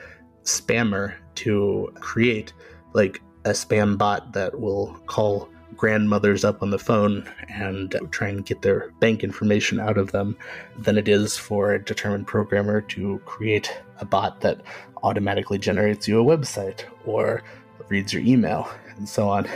spammer 0.45 1.15
to 1.37 1.93
create 1.95 2.53
like 2.95 3.23
a 3.45 3.51
spam 3.51 3.99
bot 3.99 4.33
that 4.33 4.61
will 4.61 4.95
call 5.07 5.49
grandmothers 5.77 6.45
up 6.45 6.63
on 6.63 6.71
the 6.71 6.79
phone 6.79 7.29
and 7.49 7.99
try 8.11 8.29
and 8.29 8.45
get 8.45 8.63
their 8.63 8.91
bank 9.01 9.25
information 9.25 9.81
out 9.81 9.99
of 9.99 10.13
them 10.13 10.37
than 10.79 10.99
it 10.99 11.09
is 11.09 11.37
for 11.37 11.73
a 11.73 11.83
determined 11.83 12.27
programmer 12.27 12.81
to 12.81 13.19
create 13.25 13.81
a 13.99 14.05
bot 14.05 14.41
that 14.41 14.61
automatically 15.03 15.59
generates 15.59 16.07
you 16.07 16.21
a 16.21 16.25
website 16.25 16.85
or 17.05 17.43
reads 17.89 18.13
your 18.13 18.23
email 18.23 18.69
and 18.97 19.09
so 19.09 19.29
on. 19.29 19.49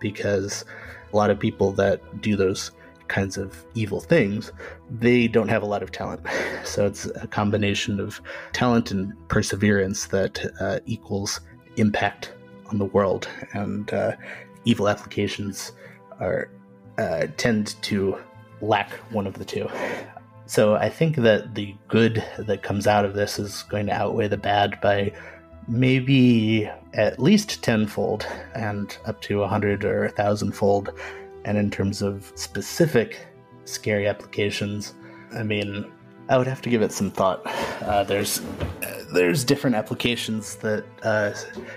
Because 0.00 0.64
a 1.12 1.16
lot 1.16 1.30
of 1.30 1.38
people 1.38 1.72
that 1.72 2.20
do 2.20 2.36
those 2.36 2.72
kinds 3.08 3.36
of 3.36 3.64
evil 3.74 4.00
things, 4.00 4.52
they 4.90 5.26
don't 5.26 5.48
have 5.48 5.62
a 5.62 5.66
lot 5.66 5.82
of 5.82 5.90
talent. 5.90 6.24
So 6.62 6.86
it's 6.86 7.06
a 7.06 7.26
combination 7.26 7.98
of 7.98 8.20
talent 8.52 8.90
and 8.90 9.12
perseverance 9.28 10.06
that 10.08 10.44
uh, 10.60 10.78
equals 10.84 11.40
impact 11.76 12.34
on 12.70 12.78
the 12.78 12.86
world. 12.86 13.28
And 13.52 13.92
uh, 13.92 14.12
evil 14.64 14.88
applications 14.88 15.72
are 16.18 16.50
uh, 16.98 17.26
tend 17.36 17.80
to 17.82 18.18
lack 18.60 18.90
one 19.10 19.26
of 19.26 19.34
the 19.34 19.44
two. 19.44 19.68
So 20.46 20.74
I 20.74 20.88
think 20.88 21.16
that 21.16 21.54
the 21.54 21.74
good 21.88 22.24
that 22.38 22.62
comes 22.62 22.86
out 22.86 23.04
of 23.04 23.14
this 23.14 23.38
is 23.38 23.62
going 23.64 23.86
to 23.86 23.92
outweigh 23.92 24.28
the 24.28 24.36
bad 24.36 24.80
by 24.80 25.12
maybe 25.68 26.68
at 26.94 27.20
least 27.20 27.62
tenfold 27.62 28.26
and 28.54 28.96
up 29.06 29.20
to 29.22 29.42
a 29.42 29.48
hundred 29.48 29.84
or 29.84 30.04
a 30.04 30.10
thousandfold. 30.10 30.90
And 31.44 31.56
in 31.56 31.70
terms 31.70 32.02
of 32.02 32.32
specific 32.34 33.26
scary 33.64 34.08
applications, 34.08 34.94
I 35.32 35.44
mean, 35.44 35.90
I 36.30 36.38
would 36.38 36.46
have 36.46 36.62
to 36.62 36.70
give 36.70 36.80
it 36.80 36.92
some 36.92 37.10
thought. 37.10 37.42
Uh, 37.82 38.04
there's 38.04 38.40
uh, 38.40 39.04
there's 39.12 39.42
different 39.42 39.74
applications 39.74 40.54
that 40.56 40.84
uh, 41.02 41.32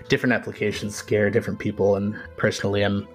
different 0.10 0.34
applications 0.34 0.96
scare 0.96 1.32
different 1.32 1.58
people, 1.58 1.96
and 1.96 2.16
personally, 2.38 2.84
I'm 2.84 3.08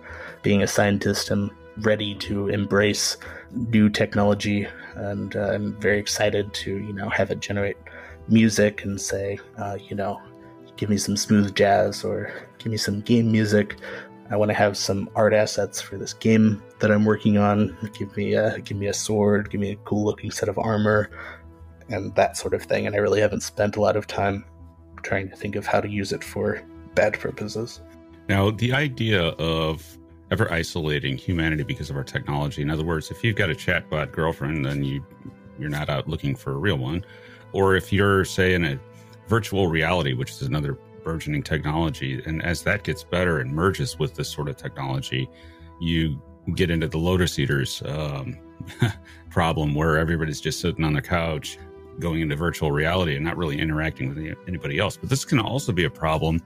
being 0.42 0.62
a 0.62 0.66
scientist. 0.66 1.30
I'm 1.30 1.56
ready 1.78 2.16
to 2.16 2.48
embrace 2.48 3.16
new 3.52 3.88
technology, 3.88 4.66
and 4.96 5.36
uh, 5.36 5.52
I'm 5.52 5.80
very 5.80 6.00
excited 6.00 6.52
to 6.54 6.76
you 6.76 6.92
know 6.92 7.08
have 7.08 7.30
it 7.30 7.38
generate 7.38 7.76
music 8.26 8.82
and 8.82 9.00
say, 9.00 9.38
uh, 9.58 9.78
you 9.80 9.94
know, 9.94 10.20
give 10.76 10.90
me 10.90 10.98
some 10.98 11.16
smooth 11.16 11.54
jazz 11.54 12.04
or 12.04 12.32
give 12.58 12.72
me 12.72 12.78
some 12.78 13.00
game 13.02 13.30
music. 13.30 13.76
I 14.30 14.36
want 14.36 14.50
to 14.50 14.54
have 14.54 14.76
some 14.76 15.08
art 15.14 15.32
assets 15.32 15.80
for 15.80 15.96
this 15.96 16.12
game 16.12 16.62
that 16.80 16.90
I'm 16.90 17.04
working 17.04 17.38
on. 17.38 17.76
Give 17.98 18.14
me 18.16 18.34
a 18.34 18.58
give 18.60 18.76
me 18.76 18.86
a 18.86 18.94
sword, 18.94 19.50
give 19.50 19.60
me 19.60 19.72
a 19.72 19.76
cool 19.76 20.04
looking 20.04 20.30
set 20.30 20.48
of 20.48 20.58
armor, 20.58 21.10
and 21.88 22.14
that 22.14 22.36
sort 22.36 22.54
of 22.54 22.62
thing. 22.62 22.86
And 22.86 22.94
I 22.94 22.98
really 22.98 23.20
haven't 23.20 23.42
spent 23.42 23.76
a 23.76 23.80
lot 23.80 23.96
of 23.96 24.06
time 24.06 24.44
trying 25.02 25.30
to 25.30 25.36
think 25.36 25.56
of 25.56 25.66
how 25.66 25.80
to 25.80 25.88
use 25.88 26.12
it 26.12 26.22
for 26.22 26.62
bad 26.94 27.18
purposes. 27.18 27.80
Now, 28.28 28.50
the 28.50 28.72
idea 28.74 29.28
of 29.38 29.98
ever 30.30 30.50
isolating 30.52 31.16
humanity 31.16 31.62
because 31.62 31.90
of 31.90 31.96
our 31.96 32.04
technology. 32.04 32.62
In 32.62 32.70
other 32.70 32.84
words, 32.84 33.10
if 33.10 33.24
you've 33.24 33.36
got 33.36 33.50
a 33.50 33.54
chatbot 33.54 34.12
girlfriend, 34.12 34.64
then 34.64 34.84
you 34.84 35.04
you're 35.58 35.70
not 35.70 35.88
out 35.88 36.08
looking 36.08 36.36
for 36.36 36.52
a 36.52 36.56
real 36.56 36.76
one. 36.76 37.04
Or 37.52 37.74
if 37.74 37.92
you're, 37.92 38.24
say, 38.24 38.54
in 38.54 38.64
a 38.64 38.78
virtual 39.26 39.66
reality, 39.66 40.12
which 40.12 40.30
is 40.30 40.42
another 40.42 40.78
burgeoning 41.02 41.42
technology, 41.42 42.22
and 42.26 42.42
as 42.44 42.62
that 42.62 42.84
gets 42.84 43.04
better 43.04 43.40
and 43.40 43.52
merges 43.52 43.98
with 43.98 44.14
this 44.14 44.28
sort 44.28 44.48
of 44.48 44.56
technology, 44.56 45.28
you 45.80 46.20
get 46.54 46.70
into 46.70 46.88
the 46.88 46.98
lotus 46.98 47.38
eaters 47.38 47.82
um, 47.86 48.38
problem 49.30 49.74
where 49.74 49.98
everybody's 49.98 50.40
just 50.40 50.60
sitting 50.60 50.84
on 50.84 50.92
the 50.92 51.02
couch 51.02 51.58
going 51.98 52.20
into 52.20 52.36
virtual 52.36 52.70
reality 52.70 53.16
and 53.16 53.24
not 53.24 53.36
really 53.36 53.58
interacting 53.58 54.08
with 54.08 54.36
anybody 54.46 54.78
else. 54.78 54.96
But 54.96 55.08
this 55.08 55.24
can 55.24 55.38
also 55.38 55.72
be 55.72 55.84
a 55.84 55.90
problem 55.90 56.40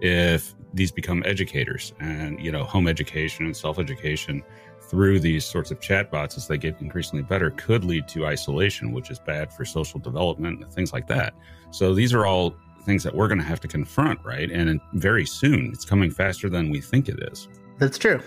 if 0.00 0.54
these 0.72 0.90
become 0.90 1.22
educators 1.24 1.94
and 2.00 2.40
you 2.40 2.50
know 2.50 2.64
home 2.64 2.88
education 2.88 3.46
and 3.46 3.56
self-education 3.56 4.42
through 4.80 5.18
these 5.20 5.44
sorts 5.44 5.70
of 5.70 5.80
chatbots 5.80 6.36
as 6.36 6.46
they 6.46 6.58
get 6.58 6.78
increasingly 6.80 7.22
better 7.22 7.50
could 7.50 7.84
lead 7.84 8.06
to 8.08 8.26
isolation 8.26 8.92
which 8.92 9.10
is 9.10 9.18
bad 9.20 9.52
for 9.52 9.64
social 9.64 10.00
development 10.00 10.62
and 10.62 10.72
things 10.72 10.92
like 10.92 11.06
that 11.06 11.34
so 11.70 11.94
these 11.94 12.12
are 12.12 12.26
all 12.26 12.56
things 12.84 13.02
that 13.02 13.14
we're 13.14 13.28
going 13.28 13.38
to 13.38 13.44
have 13.44 13.60
to 13.60 13.68
confront 13.68 14.20
right? 14.24 14.50
And 14.50 14.80
very 14.92 15.26
soon 15.26 15.70
it's 15.72 15.84
coming 15.84 16.10
faster 16.10 16.48
than 16.48 16.70
we 16.70 16.80
think 16.80 17.08
it 17.08 17.18
is. 17.32 17.48
That's 17.78 17.98
true. 17.98 18.20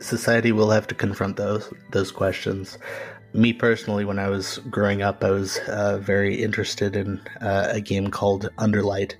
Society 0.00 0.52
will 0.52 0.70
have 0.70 0.86
to 0.88 0.94
confront 0.94 1.36
those 1.36 1.72
those 1.90 2.10
questions. 2.10 2.78
Me 3.32 3.52
personally 3.52 4.04
when 4.04 4.18
i 4.18 4.28
was 4.28 4.58
growing 4.70 5.02
up 5.02 5.22
i 5.22 5.30
was 5.30 5.58
uh, 5.68 5.98
very 5.98 6.42
interested 6.42 6.96
in 6.96 7.20
uh, 7.40 7.68
a 7.70 7.80
game 7.80 8.10
called 8.10 8.48
underlight 8.58 9.14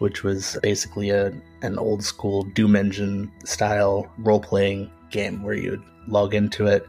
which 0.00 0.24
was 0.24 0.58
basically 0.62 1.10
a 1.10 1.30
an 1.62 1.78
old 1.78 2.02
school 2.02 2.42
Doom 2.42 2.74
engine 2.74 3.30
style 3.44 4.10
role 4.18 4.40
playing 4.40 4.90
game 5.10 5.42
where 5.42 5.54
you'd 5.54 5.82
log 6.06 6.34
into 6.34 6.66
it, 6.66 6.86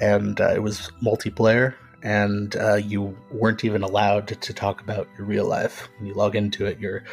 and 0.00 0.40
uh, 0.40 0.52
it 0.54 0.62
was 0.62 0.90
multiplayer, 1.02 1.74
and 2.02 2.56
uh, 2.56 2.74
you 2.74 3.16
weren't 3.30 3.64
even 3.64 3.82
allowed 3.82 4.28
to 4.28 4.52
talk 4.52 4.80
about 4.80 5.08
your 5.16 5.26
real 5.26 5.46
life. 5.46 5.88
When 5.98 6.06
you 6.06 6.14
log 6.14 6.34
into 6.34 6.66
it, 6.66 6.78
you're 6.80 7.04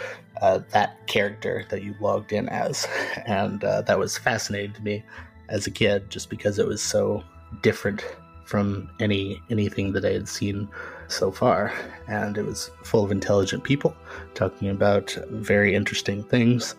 uh, 0.42 0.62
that 0.72 1.06
character 1.08 1.66
that 1.70 1.84
you 1.84 1.94
logged 2.00 2.32
in 2.32 2.50
as, 2.50 2.88
and 3.26 3.64
uh, 3.64 3.82
that 3.84 4.00
was 4.00 4.18
fascinating 4.18 4.74
to 4.74 4.82
me 4.82 5.04
as 5.50 5.68
a 5.68 5.72
kid, 5.72 6.10
just 6.10 6.30
because 6.30 6.60
it 6.60 6.68
was 6.68 6.82
so 6.82 7.24
different 7.62 8.04
from 8.46 8.90
any 9.00 9.42
anything 9.52 9.94
that 9.94 10.06
I 10.06 10.12
had 10.12 10.28
seen 10.28 10.68
so 11.08 11.32
far, 11.32 11.72
and 12.08 12.38
it 12.38 12.46
was 12.46 12.72
full 12.84 13.04
of 13.04 13.12
intelligent 13.12 13.64
people 13.64 13.96
talking 14.34 14.70
about 14.70 15.16
very 15.30 15.76
interesting 15.76 16.24
things. 16.24 16.76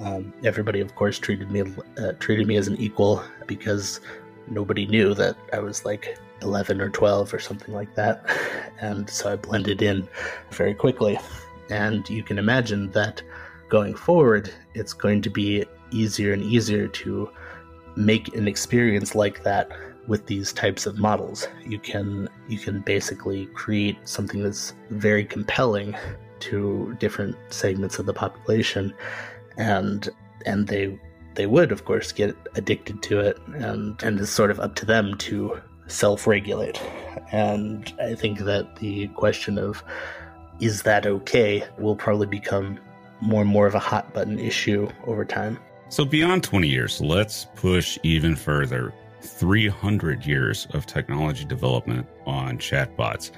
Um, 0.00 0.32
everybody, 0.44 0.80
of 0.80 0.94
course, 0.94 1.18
treated 1.18 1.50
me 1.50 1.64
uh, 1.98 2.12
treated 2.20 2.46
me 2.46 2.56
as 2.56 2.68
an 2.68 2.76
equal 2.76 3.22
because 3.48 4.00
nobody 4.46 4.86
knew 4.86 5.12
that 5.14 5.36
I 5.52 5.58
was 5.58 5.84
like 5.84 6.16
11 6.42 6.80
or 6.80 6.90
12 6.90 7.34
or 7.34 7.38
something 7.38 7.74
like 7.74 7.94
that, 7.94 8.24
and 8.80 9.08
so 9.08 9.32
I 9.32 9.36
blended 9.36 9.82
in 9.82 10.08
very 10.50 10.74
quickly. 10.74 11.18
And 11.70 12.08
you 12.08 12.22
can 12.22 12.38
imagine 12.38 12.90
that 12.92 13.22
going 13.68 13.94
forward, 13.94 14.50
it's 14.74 14.92
going 14.92 15.22
to 15.22 15.30
be 15.30 15.64
easier 15.90 16.32
and 16.32 16.42
easier 16.42 16.88
to 16.88 17.30
make 17.96 18.34
an 18.34 18.48
experience 18.48 19.14
like 19.14 19.42
that 19.42 19.70
with 20.06 20.26
these 20.26 20.52
types 20.52 20.86
of 20.86 20.98
models. 20.98 21.48
You 21.66 21.78
can 21.78 22.28
you 22.48 22.58
can 22.58 22.80
basically 22.80 23.46
create 23.46 23.96
something 24.04 24.42
that's 24.42 24.72
very 24.90 25.24
compelling 25.24 25.94
to 26.40 26.96
different 26.98 27.36
segments 27.50 27.98
of 27.98 28.06
the 28.06 28.14
population 28.14 28.94
and 29.56 30.08
and 30.46 30.68
they 30.68 30.98
they 31.34 31.46
would 31.46 31.72
of 31.72 31.84
course 31.84 32.12
get 32.12 32.34
addicted 32.54 33.02
to 33.02 33.20
it 33.20 33.38
and 33.54 34.02
and 34.02 34.18
it's 34.20 34.30
sort 34.30 34.50
of 34.50 34.60
up 34.60 34.74
to 34.76 34.86
them 34.86 35.16
to 35.18 35.60
self-regulate. 35.88 36.80
And 37.32 37.92
I 38.00 38.14
think 38.14 38.40
that 38.40 38.76
the 38.76 39.08
question 39.08 39.58
of 39.58 39.82
is 40.60 40.82
that 40.82 41.06
okay 41.06 41.64
will 41.78 41.96
probably 41.96 42.26
become 42.26 42.78
more 43.20 43.42
and 43.42 43.50
more 43.50 43.66
of 43.66 43.74
a 43.74 43.78
hot 43.78 44.12
button 44.12 44.38
issue 44.38 44.88
over 45.06 45.24
time. 45.24 45.58
So 45.88 46.04
beyond 46.04 46.44
20 46.44 46.68
years, 46.68 47.00
let's 47.00 47.46
push 47.56 47.98
even 48.02 48.36
further. 48.36 48.92
300 49.20 50.24
years 50.24 50.66
of 50.74 50.86
technology 50.86 51.44
development 51.44 52.06
on 52.26 52.58
chatbots. 52.58 53.30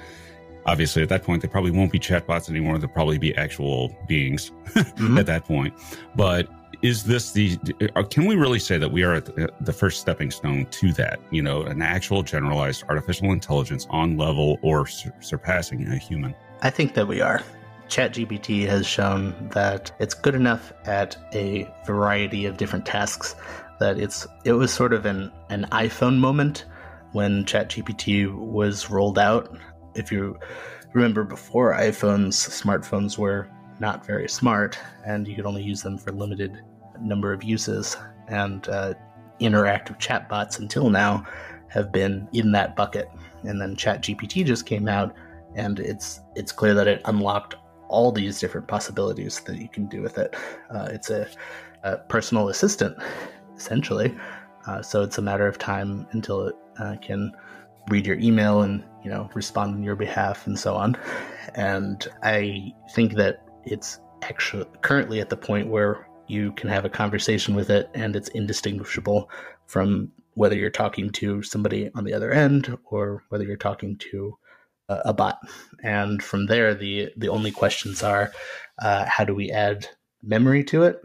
Obviously, 0.65 1.01
at 1.01 1.09
that 1.09 1.23
point, 1.23 1.41
they 1.41 1.47
probably 1.47 1.71
won't 1.71 1.91
be 1.91 1.99
chatbots 1.99 2.49
anymore. 2.49 2.77
They'll 2.77 2.89
probably 2.89 3.17
be 3.17 3.35
actual 3.35 3.95
beings 4.07 4.51
mm-hmm. 4.67 5.17
at 5.17 5.25
that 5.25 5.45
point. 5.45 5.73
But 6.15 6.47
is 6.81 7.03
this 7.03 7.31
the, 7.31 7.59
uh, 7.95 8.03
can 8.03 8.25
we 8.25 8.35
really 8.35 8.59
say 8.59 8.77
that 8.77 8.91
we 8.91 9.03
are 9.03 9.15
at 9.15 9.29
the 9.63 9.73
first 9.73 10.01
stepping 10.01 10.31
stone 10.31 10.65
to 10.71 10.91
that? 10.93 11.19
You 11.29 11.41
know, 11.41 11.63
an 11.63 11.81
actual 11.81 12.23
generalized 12.23 12.83
artificial 12.89 13.31
intelligence 13.31 13.87
on 13.89 14.17
level 14.17 14.57
or 14.61 14.87
sur- 14.87 15.13
surpassing 15.19 15.87
a 15.87 15.97
human? 15.97 16.35
I 16.61 16.69
think 16.69 16.93
that 16.95 17.07
we 17.07 17.21
are. 17.21 17.41
ChatGPT 17.87 18.65
has 18.67 18.87
shown 18.87 19.35
that 19.51 19.91
it's 19.99 20.13
good 20.13 20.33
enough 20.33 20.71
at 20.85 21.17
a 21.33 21.67
variety 21.85 22.45
of 22.45 22.57
different 22.57 22.85
tasks 22.85 23.35
that 23.79 23.99
it's 23.99 24.27
it 24.45 24.53
was 24.53 24.71
sort 24.71 24.93
of 24.93 25.05
an, 25.05 25.31
an 25.49 25.65
iPhone 25.71 26.17
moment 26.17 26.65
when 27.11 27.43
ChatGPT 27.43 28.33
was 28.33 28.89
rolled 28.89 29.19
out. 29.19 29.57
If 29.95 30.11
you 30.11 30.39
remember 30.93 31.23
before 31.23 31.73
iPhones, 31.73 32.33
smartphones 32.33 33.17
were 33.17 33.49
not 33.79 34.05
very 34.05 34.29
smart 34.29 34.79
and 35.05 35.27
you 35.27 35.35
could 35.35 35.45
only 35.45 35.63
use 35.63 35.81
them 35.81 35.97
for 35.97 36.11
limited 36.11 36.61
number 37.01 37.33
of 37.33 37.43
uses. 37.43 37.97
And 38.27 38.67
uh, 38.69 38.93
interactive 39.41 39.99
chatbots 39.99 40.59
until 40.59 40.89
now 40.89 41.25
have 41.69 41.91
been 41.91 42.27
in 42.33 42.51
that 42.51 42.75
bucket. 42.75 43.09
And 43.43 43.59
then 43.59 43.75
ChatGPT 43.75 44.45
just 44.45 44.65
came 44.65 44.87
out 44.87 45.15
and 45.55 45.79
it's 45.79 46.21
it's 46.35 46.51
clear 46.51 46.73
that 46.73 46.87
it 46.87 47.01
unlocked 47.05 47.55
all 47.89 48.11
these 48.11 48.39
different 48.39 48.67
possibilities 48.67 49.41
that 49.41 49.57
you 49.57 49.67
can 49.67 49.87
do 49.87 50.01
with 50.01 50.17
it. 50.17 50.35
Uh, 50.69 50.87
it's 50.91 51.09
a, 51.09 51.27
a 51.83 51.97
personal 51.97 52.49
assistant 52.49 52.97
essentially. 53.57 54.15
Uh, 54.67 54.81
so 54.81 55.01
it's 55.01 55.17
a 55.17 55.21
matter 55.21 55.47
of 55.47 55.57
time 55.57 56.07
until 56.11 56.47
it 56.47 56.55
uh, 56.79 56.95
can 57.01 57.31
read 57.89 58.05
your 58.05 58.17
email 58.19 58.61
and 58.61 58.83
you 59.03 59.09
know 59.09 59.29
respond 59.33 59.73
on 59.73 59.83
your 59.83 59.95
behalf 59.95 60.45
and 60.47 60.57
so 60.57 60.75
on. 60.75 60.95
And 61.55 62.07
I 62.23 62.73
think 62.91 63.15
that 63.15 63.43
it's 63.65 63.99
actually 64.21 64.65
currently 64.81 65.19
at 65.19 65.29
the 65.29 65.37
point 65.37 65.67
where 65.67 66.07
you 66.27 66.51
can 66.53 66.69
have 66.69 66.85
a 66.85 66.89
conversation 66.89 67.55
with 67.55 67.69
it 67.69 67.89
and 67.93 68.15
it's 68.15 68.29
indistinguishable 68.29 69.29
from 69.67 70.11
whether 70.33 70.55
you're 70.55 70.69
talking 70.69 71.09
to 71.11 71.41
somebody 71.43 71.89
on 71.95 72.03
the 72.03 72.13
other 72.13 72.31
end 72.31 72.77
or 72.85 73.23
whether 73.29 73.43
you're 73.43 73.57
talking 73.57 73.97
to 73.97 74.37
a, 74.89 75.01
a 75.05 75.13
bot. 75.13 75.39
And 75.83 76.23
from 76.23 76.45
there, 76.45 76.73
the 76.73 77.11
the 77.17 77.29
only 77.29 77.51
questions 77.51 78.03
are, 78.03 78.31
uh, 78.79 79.05
how 79.05 79.25
do 79.25 79.35
we 79.35 79.51
add 79.51 79.87
memory 80.23 80.63
to 80.65 80.83
it? 80.83 81.01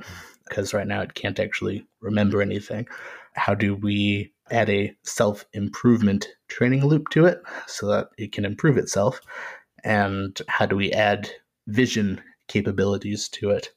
because 0.48 0.72
right 0.72 0.86
now 0.86 1.00
it 1.02 1.14
can't 1.14 1.40
actually 1.40 1.86
remember 2.00 2.40
anything. 2.40 2.86
How 3.34 3.54
do 3.54 3.74
we 3.74 4.32
add 4.50 4.70
a 4.70 4.96
self 5.02 5.44
improvement 5.52 6.28
training 6.48 6.84
loop 6.84 7.08
to 7.10 7.26
it 7.26 7.42
so 7.66 7.88
that 7.88 8.08
it 8.16 8.32
can 8.32 8.44
improve 8.44 8.78
itself? 8.78 9.20
And 9.84 10.40
how 10.48 10.66
do 10.66 10.76
we 10.76 10.92
add 10.92 11.30
vision 11.66 12.20
capabilities 12.48 13.28
to 13.28 13.50
it 13.50 13.70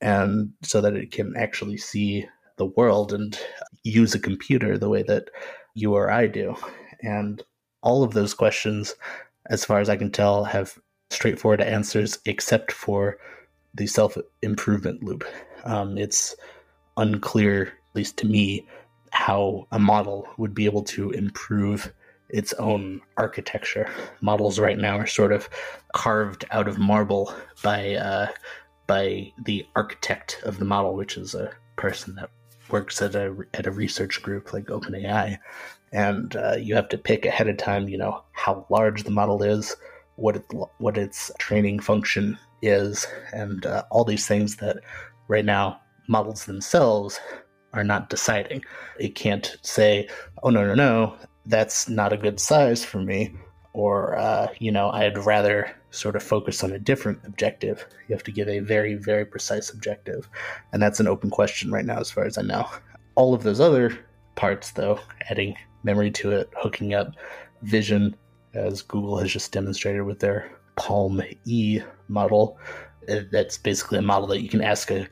and 0.00 0.52
so 0.62 0.80
that 0.80 0.94
it 0.94 1.10
can 1.10 1.34
actually 1.36 1.76
see 1.76 2.26
the 2.56 2.66
world 2.66 3.12
and 3.12 3.38
use 3.82 4.14
a 4.14 4.18
computer 4.18 4.76
the 4.76 4.88
way 4.88 5.02
that 5.02 5.28
you 5.74 5.94
or 5.94 6.10
I 6.10 6.26
do. 6.26 6.56
And 7.02 7.42
all 7.82 8.02
of 8.02 8.14
those 8.14 8.34
questions, 8.34 8.94
as 9.50 9.64
far 9.64 9.80
as 9.80 9.88
I 9.88 9.96
can 9.96 10.10
tell, 10.10 10.44
have 10.44 10.78
straightforward 11.10 11.60
answers 11.60 12.18
except 12.24 12.72
for 12.72 13.18
the 13.74 13.86
self 13.86 14.16
improvement 14.42 15.02
loop. 15.02 15.24
Um, 15.64 15.98
it's 15.98 16.34
unclear, 16.96 17.62
at 17.62 17.96
least 17.96 18.16
to 18.18 18.26
me, 18.26 18.66
how 19.10 19.66
a 19.70 19.78
model 19.78 20.26
would 20.38 20.54
be 20.54 20.64
able 20.64 20.82
to 20.82 21.10
improve 21.10 21.92
its 22.30 22.52
own 22.54 23.00
architecture. 23.16 23.88
Models 24.20 24.58
right 24.58 24.78
now 24.78 24.98
are 24.98 25.06
sort 25.06 25.32
of 25.32 25.48
carved 25.94 26.44
out 26.50 26.68
of 26.68 26.78
marble 26.78 27.32
by 27.62 27.94
uh, 27.94 28.28
by 28.86 29.32
the 29.44 29.66
architect 29.74 30.40
of 30.44 30.58
the 30.58 30.64
model, 30.64 30.94
which 30.94 31.16
is 31.16 31.34
a 31.34 31.52
person 31.76 32.14
that 32.16 32.30
works 32.70 33.00
at 33.00 33.14
a 33.14 33.34
at 33.54 33.66
a 33.66 33.70
research 33.70 34.22
group 34.22 34.52
like 34.52 34.66
OpenAI, 34.66 35.38
and 35.92 36.36
uh, 36.36 36.56
you 36.58 36.74
have 36.74 36.88
to 36.90 36.98
pick 36.98 37.24
ahead 37.24 37.48
of 37.48 37.56
time, 37.56 37.88
you 37.88 37.98
know, 37.98 38.22
how 38.32 38.66
large 38.70 39.04
the 39.04 39.10
model 39.10 39.42
is, 39.42 39.76
what 40.16 40.36
it, 40.36 40.44
what 40.78 40.98
its 40.98 41.30
training 41.38 41.80
function 41.80 42.38
is, 42.62 43.06
and 43.32 43.66
uh, 43.66 43.84
all 43.90 44.04
these 44.04 44.26
things 44.26 44.56
that 44.56 44.78
right 45.28 45.44
now 45.44 45.80
models 46.08 46.44
themselves 46.44 47.20
are 47.72 47.84
not 47.84 48.10
deciding. 48.10 48.64
It 48.98 49.14
can't 49.14 49.56
say, 49.62 50.08
"Oh 50.42 50.50
no, 50.50 50.66
no, 50.66 50.74
no, 50.74 51.16
that's 51.46 51.88
not 51.88 52.12
a 52.12 52.16
good 52.16 52.40
size 52.40 52.84
for 52.84 52.98
me," 52.98 53.34
or 53.76 54.16
uh, 54.16 54.48
you 54.58 54.72
know, 54.72 54.88
I'd 54.90 55.18
rather 55.18 55.70
sort 55.90 56.16
of 56.16 56.22
focus 56.22 56.64
on 56.64 56.72
a 56.72 56.78
different 56.78 57.20
objective. 57.24 57.86
You 58.08 58.14
have 58.14 58.22
to 58.24 58.32
give 58.32 58.48
a 58.48 58.60
very, 58.60 58.94
very 58.94 59.26
precise 59.26 59.68
objective, 59.68 60.30
and 60.72 60.82
that's 60.82 60.98
an 60.98 61.06
open 61.06 61.28
question 61.28 61.70
right 61.70 61.84
now, 61.84 61.98
as 61.98 62.10
far 62.10 62.24
as 62.24 62.38
I 62.38 62.42
know. 62.42 62.66
All 63.16 63.34
of 63.34 63.42
those 63.42 63.60
other 63.60 63.98
parts, 64.34 64.70
though, 64.70 64.98
adding 65.28 65.56
memory 65.84 66.10
to 66.12 66.32
it, 66.32 66.48
hooking 66.56 66.94
up 66.94 67.12
vision, 67.62 68.16
as 68.54 68.80
Google 68.80 69.18
has 69.18 69.30
just 69.30 69.52
demonstrated 69.52 70.04
with 70.04 70.20
their 70.20 70.50
PaLM 70.78 71.36
E 71.44 71.80
model. 72.08 72.58
Uh, 73.06 73.20
that's 73.30 73.58
basically 73.58 73.98
a 73.98 74.02
model 74.02 74.26
that 74.28 74.40
you 74.40 74.48
can 74.48 74.62
ask 74.62 74.90
a 74.90 75.06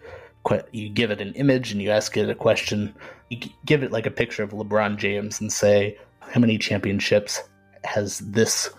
you 0.72 0.88
give 0.88 1.11
it 1.11 1.20
an 1.20 1.33
image 1.35 1.72
and 1.72 1.83
you 1.83 1.90
ask 1.90 2.16
it 2.16 2.31
a 2.31 2.35
question. 2.35 2.94
You 3.29 3.40
give 3.66 3.83
it 3.83 3.92
like 3.92 4.07
a 4.07 4.11
picture 4.11 4.42
of 4.42 4.50
LeBron 4.50 4.96
James 4.96 5.40
and 5.40 5.53
say, 5.53 5.98
"How 6.20 6.40
many 6.40 6.59
championships 6.59 7.42
has 7.85 8.18
this 8.20 8.70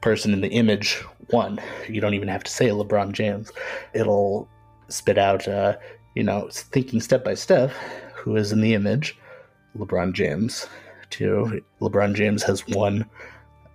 person 0.00 0.32
in 0.32 0.40
the 0.40 0.48
image 0.48 1.02
won?" 1.30 1.60
You 1.88 2.00
don't 2.00 2.14
even 2.14 2.28
have 2.28 2.44
to 2.44 2.50
say 2.50 2.68
LeBron 2.68 3.12
James. 3.12 3.50
It'll 3.92 4.48
spit 4.88 5.18
out, 5.18 5.46
uh, 5.48 5.76
you 6.14 6.22
know, 6.22 6.48
thinking 6.50 7.00
step 7.00 7.24
by 7.24 7.34
step, 7.34 7.70
who 8.14 8.36
is 8.36 8.52
in 8.52 8.60
the 8.60 8.74
image, 8.74 9.18
LeBron 9.76 10.12
James. 10.12 10.66
To 11.10 11.60
LeBron 11.80 12.14
James 12.14 12.42
has 12.44 12.66
won 12.68 13.04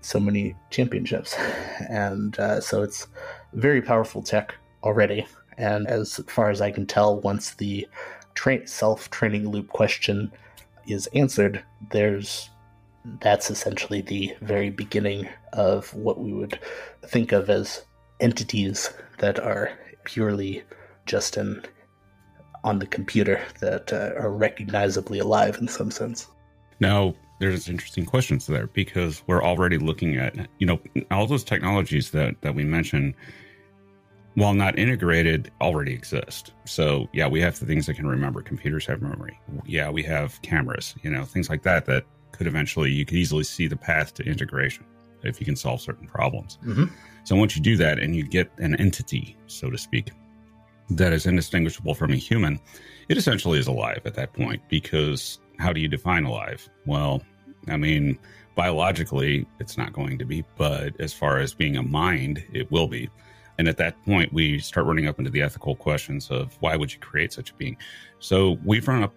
so 0.02 0.20
many 0.20 0.56
championships, 0.70 1.36
and 1.90 2.38
uh, 2.40 2.62
so 2.62 2.82
it's 2.82 3.08
very 3.54 3.82
powerful 3.82 4.22
tech 4.22 4.56
already. 4.84 5.26
And 5.58 5.88
as 5.88 6.22
far 6.28 6.50
as 6.50 6.62
I 6.62 6.72
can 6.72 6.86
tell, 6.86 7.20
once 7.22 7.56
the 7.56 7.88
tra- 8.36 8.68
self 8.68 9.10
training 9.10 9.50
loop 9.50 9.70
question 9.70 10.32
is 10.88 11.08
answered, 11.08 11.64
there's 11.92 12.50
that's 13.22 13.50
essentially 13.50 14.02
the 14.02 14.36
very 14.42 14.70
beginning 14.70 15.28
of 15.54 15.94
what 15.94 16.20
we 16.20 16.34
would 16.34 16.60
think 17.06 17.32
of 17.32 17.50
as 17.50 17.84
entities 18.20 18.92
that 19.20 19.40
are 19.40 19.72
purely 20.06 20.64
just 21.06 21.38
in 21.38 21.64
on 22.64 22.80
the 22.80 22.88
computer 22.88 23.40
that 23.62 23.94
uh, 23.94 24.20
are 24.20 24.32
recognizably 24.32 25.20
alive 25.20 25.58
in 25.60 25.68
some 25.68 25.92
sense. 25.92 26.28
Now, 26.80 27.14
there's 27.40 27.70
interesting 27.70 28.06
questions 28.06 28.48
there 28.48 28.68
because 28.68 29.22
we're 29.28 29.44
already 29.44 29.78
looking 29.78 30.16
at 30.16 30.36
you 30.58 30.66
know 30.66 30.80
all 31.12 31.28
those 31.28 31.44
technologies 31.44 32.12
that 32.12 32.42
that 32.42 32.56
we 32.56 32.64
mentioned 32.64 33.14
while 34.36 34.54
not 34.54 34.78
integrated, 34.78 35.50
already 35.62 35.94
exist. 35.94 36.52
So 36.66 37.08
yeah, 37.14 37.28
we 37.28 37.40
have 37.42 37.58
the 37.58 37.66
things 37.66 37.86
that 37.86 37.96
can 37.96 38.08
remember. 38.08 38.42
Computers 38.42 38.86
have 38.86 39.02
memory. 39.02 39.40
Yeah, 39.66 39.90
we 39.90 40.04
have 40.04 40.42
cameras, 40.42 40.94
you 41.04 41.10
know, 41.10 41.24
things 41.24 41.50
like 41.50 41.64
that 41.64 41.86
that 41.86 42.06
could 42.36 42.48
eventually 42.48 42.92
you 42.92 43.06
could 43.06 43.18
easily 43.18 43.44
see 43.44 43.68
the 43.68 43.76
path 43.76 44.14
to 44.16 44.24
integration 44.24 44.86
if 45.24 45.40
you 45.40 45.46
can 45.46 45.56
solve 45.56 45.82
certain 45.82 46.08
problems. 46.08 46.58
Mm-hmm. 46.64 46.86
So 47.24 47.36
once 47.36 47.56
you 47.56 47.62
do 47.62 47.78
that 47.78 48.00
and 48.00 48.16
you 48.16 48.24
get 48.24 48.52
an 48.58 48.76
entity, 48.76 49.38
so 49.48 49.70
to 49.70 49.78
speak, 49.78 50.12
that 50.92 51.14
is 51.14 51.26
indistinguishable 51.26 51.96
from 51.96 52.12
a 52.12 52.16
human, 52.16 52.60
it 53.10 53.18
essentially 53.18 53.60
is 53.60 53.68
alive 53.68 54.02
at 54.06 54.14
that 54.16 54.34
point 54.34 54.62
because 54.70 55.40
how 55.58 55.74
do 55.74 55.80
you 55.80 55.88
define 55.88 56.26
alive? 56.26 56.68
Well, 56.86 57.24
I 57.68 57.78
mean, 57.78 58.20
biologically, 58.56 59.48
it's 59.60 59.78
not 59.78 59.94
going 59.94 60.18
to 60.20 60.26
be, 60.26 60.44
but 60.58 61.00
as 61.00 61.14
far 61.14 61.40
as 61.40 61.54
being 61.54 61.78
a 61.78 61.84
mind, 61.84 62.46
it 62.54 62.72
will 62.72 62.88
be. 62.88 63.10
And 63.58 63.68
at 63.68 63.78
that 63.78 64.02
point, 64.04 64.34
we 64.34 64.60
start 64.60 64.86
running 64.86 65.08
up 65.08 65.18
into 65.18 65.32
the 65.32 65.42
ethical 65.42 65.76
questions 65.76 66.30
of 66.30 66.56
why 66.60 66.76
would 66.76 66.94
you 66.94 67.00
create 67.00 67.34
such 67.34 67.52
a 67.52 67.54
being? 67.56 67.78
So 68.20 68.58
we've 68.64 68.88
run 68.88 69.04
up 69.04 69.14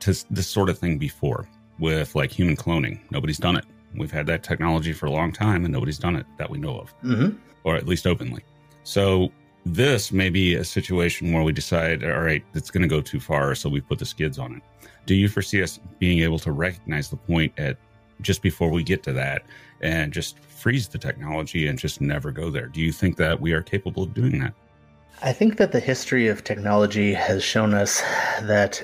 to 0.00 0.24
this 0.30 0.48
sort 0.48 0.70
of 0.70 0.78
thing 0.78 0.98
before 0.98 1.48
with 1.78 2.14
like 2.14 2.30
human 2.30 2.56
cloning. 2.56 3.00
Nobody's 3.10 3.38
done 3.38 3.56
it. 3.56 3.64
We've 3.96 4.10
had 4.10 4.26
that 4.26 4.42
technology 4.42 4.92
for 4.92 5.06
a 5.06 5.10
long 5.10 5.32
time 5.32 5.64
and 5.64 5.72
nobody's 5.72 5.98
done 5.98 6.16
it 6.16 6.26
that 6.38 6.50
we 6.50 6.58
know 6.58 6.78
of, 6.78 6.94
mm-hmm. 7.02 7.36
or 7.64 7.76
at 7.76 7.86
least 7.86 8.06
openly. 8.06 8.42
So 8.82 9.30
this 9.64 10.12
may 10.12 10.30
be 10.30 10.54
a 10.54 10.64
situation 10.64 11.32
where 11.32 11.42
we 11.42 11.52
decide, 11.52 12.04
all 12.04 12.20
right, 12.20 12.44
it's 12.54 12.70
going 12.70 12.82
to 12.82 12.88
go 12.88 13.00
too 13.00 13.20
far. 13.20 13.54
So 13.54 13.68
we 13.68 13.80
put 13.80 13.98
the 13.98 14.06
skids 14.06 14.38
on 14.38 14.56
it. 14.56 14.62
Do 15.06 15.14
you 15.14 15.28
foresee 15.28 15.62
us 15.62 15.78
being 15.98 16.20
able 16.20 16.38
to 16.40 16.52
recognize 16.52 17.08
the 17.08 17.16
point 17.16 17.52
at 17.58 17.76
just 18.20 18.42
before 18.42 18.70
we 18.70 18.82
get 18.82 19.02
to 19.04 19.12
that 19.12 19.42
and 19.80 20.12
just 20.12 20.38
freeze 20.38 20.88
the 20.88 20.98
technology 20.98 21.66
and 21.66 21.78
just 21.78 22.00
never 22.00 22.30
go 22.30 22.50
there. 22.50 22.66
Do 22.66 22.80
you 22.80 22.92
think 22.92 23.16
that 23.16 23.40
we 23.40 23.52
are 23.52 23.62
capable 23.62 24.04
of 24.04 24.14
doing 24.14 24.38
that? 24.40 24.54
I 25.22 25.32
think 25.32 25.56
that 25.58 25.72
the 25.72 25.80
history 25.80 26.28
of 26.28 26.44
technology 26.44 27.12
has 27.12 27.42
shown 27.44 27.74
us 27.74 28.00
that 28.42 28.82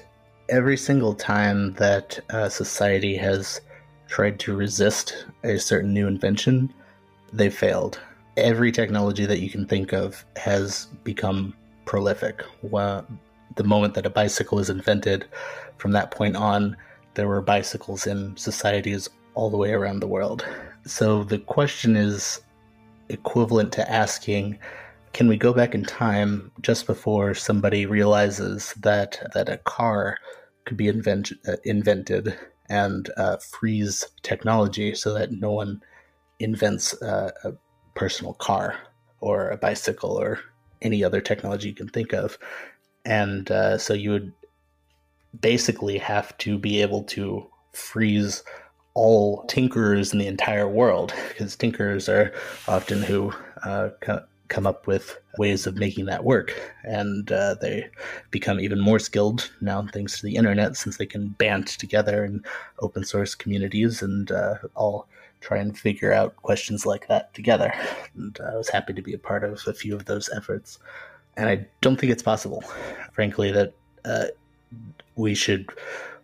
every 0.51 0.77
single 0.77 1.15
time 1.15 1.73
that 1.75 2.19
uh, 2.31 2.49
society 2.49 3.17
has 3.17 3.61
tried 4.09 4.39
to 4.41 4.57
resist 4.57 5.27
a 5.45 5.57
certain 5.59 5.95
new 5.95 6.09
invention, 6.09 6.73
they 7.33 7.49
failed. 7.49 8.01
Every 8.37 8.73
technology 8.73 9.27
that 9.27 9.41
you 9.41 9.49
can 9.49 9.65
think 9.65 9.93
of 9.93 10.25
has 10.37 10.87
become 11.05 11.55
prolific. 11.85 12.45
Well, 12.63 13.07
the 13.55 13.65
moment 13.65 13.95
that 13.95 14.07
a 14.07 14.11
bicycle 14.11 14.59
is 14.59 14.71
invented, 14.71 15.27
from 15.79 15.93
that 15.93 16.11
point 16.11 16.37
on, 16.37 16.77
there 17.15 17.29
were 17.29 17.41
bicycles 17.41 18.07
in 18.07 18.37
societies 18.37 19.09
all 19.35 19.51
the 19.51 19.57
way 19.57 19.73
around 19.73 20.01
the 20.01 20.09
world. 20.09 20.45
So 20.85 21.23
the 21.23 21.39
question 21.39 21.97
is 21.97 22.41
equivalent 23.09 23.73
to 23.73 23.91
asking 23.91 24.59
can 25.13 25.27
we 25.27 25.37
go 25.37 25.53
back 25.53 25.75
in 25.75 25.85
time 25.85 26.53
just 26.61 26.87
before 26.87 27.35
somebody 27.35 27.85
realizes 27.85 28.73
that 28.75 29.21
that 29.35 29.49
a 29.49 29.59
car 29.59 30.17
could 30.65 30.77
be 30.77 30.89
invent, 30.89 31.33
uh, 31.49 31.57
invented 31.65 32.37
and 32.69 33.11
uh, 33.17 33.37
freeze 33.39 34.07
technology 34.23 34.95
so 34.95 35.15
that 35.15 35.33
no 35.33 35.51
one 35.51 35.83
invents 36.39 37.01
uh, 37.03 37.31
a 37.45 37.53
personal 37.95 38.35
car 38.35 38.77
or 39.21 39.51
a 39.51 39.57
bicycle 39.57 40.13
or 40.13 40.41
any 40.83 41.05
other 41.05 41.21
technology 41.21 41.69
you 41.69 41.75
can 41.75 41.89
think 41.89 42.13
of. 42.13 42.39
And 43.05 43.51
uh, 43.51 43.79
so 43.79 43.93
you 43.95 44.11
would 44.11 44.33
basically 45.39 45.99
have 45.99 46.37
to 46.39 46.59
be 46.59 46.83
able 46.83 47.05
to 47.05 47.47
freeze 47.73 48.43
all 48.95 49.47
tinkerers 49.47 50.13
in 50.13 50.19
the 50.19 50.27
entire 50.27 50.69
world 50.69 51.15
because 51.29 51.57
tinkerers 51.57 52.09
are 52.09 52.33
often 52.67 53.03
who 53.03 53.33
uh, 53.63 53.91
come 54.51 54.67
up 54.67 54.87
with 54.87 55.19
ways 55.39 55.67
of 55.67 55.77
making 55.77 56.05
that 56.05 56.25
work 56.25 56.53
and 56.85 57.33
uh, 57.33 57.55
they 57.63 57.89
become 58.31 58.61
even 58.61 58.79
more 58.79 58.99
skilled 58.99 59.51
now 59.63 59.87
thanks 59.93 60.21
to 60.21 60.27
the 60.27 60.37
internet 60.37 60.77
since 60.77 60.99
they 60.99 61.07
can 61.07 61.29
band 61.29 61.67
together 61.67 62.25
in 62.25 62.45
open 62.81 63.05
source 63.05 63.35
communities 63.35 64.03
and 64.03 64.31
uh, 64.31 64.57
all 64.75 65.09
try 65.41 65.57
and 65.57 65.79
figure 65.79 66.13
out 66.13 66.37
questions 66.37 66.85
like 66.85 67.09
that 67.09 67.33
together 67.33 67.73
and 68.17 68.39
i 68.53 68.57
was 68.57 68.69
happy 68.69 68.93
to 68.93 69.01
be 69.01 69.15
a 69.15 69.19
part 69.19 69.43
of 69.43 69.63
a 69.67 69.73
few 69.73 69.95
of 69.95 70.05
those 70.05 70.29
efforts 70.37 70.79
and 71.37 71.49
i 71.49 71.67
don't 71.81 71.99
think 71.99 72.13
it's 72.13 72.23
possible 72.23 72.63
frankly 73.13 73.51
that 73.51 73.73
uh, 74.05 74.27
we 75.17 75.35
should 75.35 75.71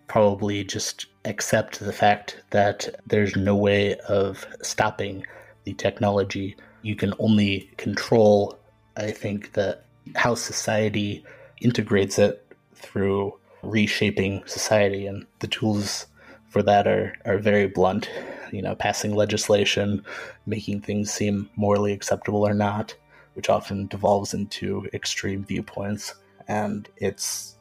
probably 0.09 0.64
just 0.64 1.07
accept 1.24 1.81
the 1.81 1.93
fact 1.93 2.43
that 2.51 2.89
there's 3.07 3.37
no 3.37 3.55
way 3.55 3.97
of 4.09 4.47
stopping 4.62 5.24
the 5.64 5.74
technology. 5.74 6.57
You 6.87 6.95
can 6.95 7.14
only 7.18 7.68
control, 7.78 8.57
I 8.97 9.11
think, 9.11 9.55
that 9.55 9.87
how 10.14 10.37
society 10.37 11.24
integrates 11.61 12.16
it 12.16 12.47
through 12.76 13.37
reshaping 13.64 14.45
society, 14.47 15.09
and 15.09 15.26
the 15.41 15.49
tools 15.49 16.07
for 16.49 16.62
that 16.62 16.87
are, 16.87 17.12
are 17.24 17.39
very 17.39 17.66
blunt. 17.66 18.09
You 18.53 18.62
know, 18.62 18.76
passing 18.76 19.16
legislation, 19.16 20.05
making 20.47 20.82
things 20.82 21.12
seem 21.12 21.51
morally 21.57 21.93
acceptable 21.93 22.47
or 22.47 22.55
not, 22.55 22.95
which 23.34 23.51
often 23.51 23.89
devolves 23.89 24.32
into 24.32 24.89
extreme 24.95 25.45
viewpoints. 25.45 26.14
And 26.47 26.89
it's 26.99 27.57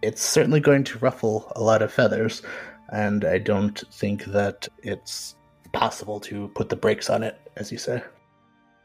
it's 0.00 0.22
certainly 0.22 0.60
going 0.60 0.84
to 0.84 0.98
ruffle 0.98 1.52
a 1.56 1.60
lot 1.60 1.82
of 1.82 1.92
feathers, 1.92 2.40
and 2.92 3.24
I 3.24 3.38
don't 3.38 3.82
think 3.90 4.26
that 4.26 4.68
it's 4.84 5.34
possible 5.72 6.20
to 6.20 6.46
put 6.54 6.68
the 6.68 6.76
brakes 6.76 7.10
on 7.10 7.24
it, 7.24 7.36
as 7.56 7.72
you 7.72 7.78
say. 7.78 8.00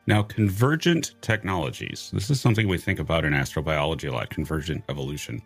Now, 0.08 0.24
convergent 0.24 1.16
technologies. 1.22 2.10
This 2.14 2.30
is 2.30 2.42
something 2.42 2.68
we 2.68 2.78
think 2.78 3.00
about 3.00 3.26
in 3.26 3.34
astrobiology 3.34 4.10
a 4.10 4.12
lot 4.12 4.30
convergent 4.30 4.84
evolution. 4.90 5.42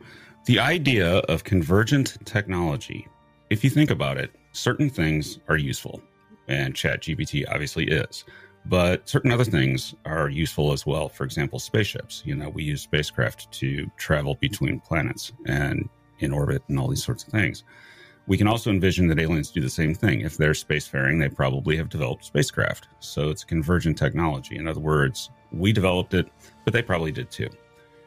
The 0.46 0.60
idea 0.60 1.18
of 1.20 1.44
convergent 1.44 2.18
technology, 2.26 3.08
if 3.50 3.64
you 3.64 3.70
think 3.70 3.92
about 3.92 4.18
it, 4.18 4.32
certain 4.54 4.90
things 4.90 5.40
are 5.48 5.58
useful, 5.58 6.02
and 6.48 6.74
ChatGPT 6.74 7.46
obviously 7.50 7.88
is. 7.88 8.24
But 8.66 9.08
certain 9.10 9.32
other 9.32 9.44
things 9.44 9.94
are 10.06 10.30
useful 10.30 10.72
as 10.72 10.86
well. 10.86 11.10
For 11.10 11.26
example, 11.26 11.60
spaceships. 11.60 12.24
You 12.26 12.36
know, 12.36 12.50
we 12.50 12.64
use 12.64 12.82
spacecraft 12.82 13.52
to 13.54 13.92
travel 13.98 14.36
between 14.36 14.80
planets 14.80 15.34
and 15.46 15.90
in 16.20 16.32
orbit 16.32 16.64
and 16.70 16.80
all 16.80 16.88
these 16.88 17.04
sorts 17.04 17.24
of 17.24 17.30
things. 17.30 17.64
We 18.26 18.38
can 18.38 18.48
also 18.48 18.70
envision 18.70 19.08
that 19.08 19.20
aliens 19.20 19.52
do 19.52 19.60
the 19.60 19.70
same 19.70 19.94
thing. 19.94 20.22
If 20.22 20.38
they're 20.38 20.52
spacefaring, 20.52 21.20
they 21.20 21.28
probably 21.28 21.76
have 21.78 21.90
developed 21.90 22.24
spacecraft. 22.24 22.88
So 23.00 23.30
it's 23.30 23.44
convergent 23.44 23.98
technology. 23.98 24.56
In 24.56 24.68
other 24.68 24.80
words, 24.80 25.30
we 25.52 25.74
developed 25.74 26.14
it, 26.14 26.32
but 26.64 26.74
they 26.74 26.82
probably 26.82 27.12
did 27.12 27.30
too. 27.30 27.50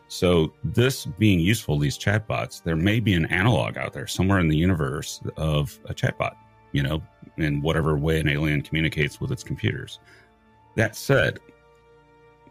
So 0.09 0.53
this 0.65 1.05
being 1.05 1.41
useful, 1.41 1.79
these 1.79 1.99
chatbots, 1.99 2.63
there 2.63 2.77
may 2.77 3.01
be 3.01 3.15
an 3.15 3.27
analog 3.27 3.77
out 3.77 3.93
there 3.93 4.07
somewhere 4.07 4.39
in 4.39 4.49
the 4.49 4.57
universe 4.57 5.21
of 5.37 5.79
a 5.87 5.95
chatbot, 5.95 6.37
you 6.73 6.83
know, 6.83 7.03
in 7.37 7.61
whatever 7.61 7.99
way 7.99 8.21
an 8.21 8.29
alien 8.29 8.63
communicates 8.63 9.21
with 9.21 9.33
its 9.33 9.43
computers. 9.43 9.99
That 10.77 10.97
said, 10.97 11.41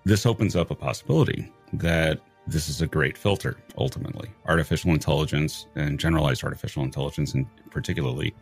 this 0.04 0.26
opens 0.26 0.56
up 0.56 0.70
a 0.70 0.76
possibility 0.76 1.52
that 1.74 2.20
this 2.48 2.70
is 2.70 2.82
a 2.82 2.88
great 2.88 3.18
filter 3.18 3.58
ultimately. 3.78 4.30
Artificial 4.46 4.92
intelligence 4.92 5.68
and 5.76 6.00
generalized 6.00 6.44
artificial 6.44 6.84
intelligence 6.84 7.34
in 7.34 7.48
particularly 7.72 8.34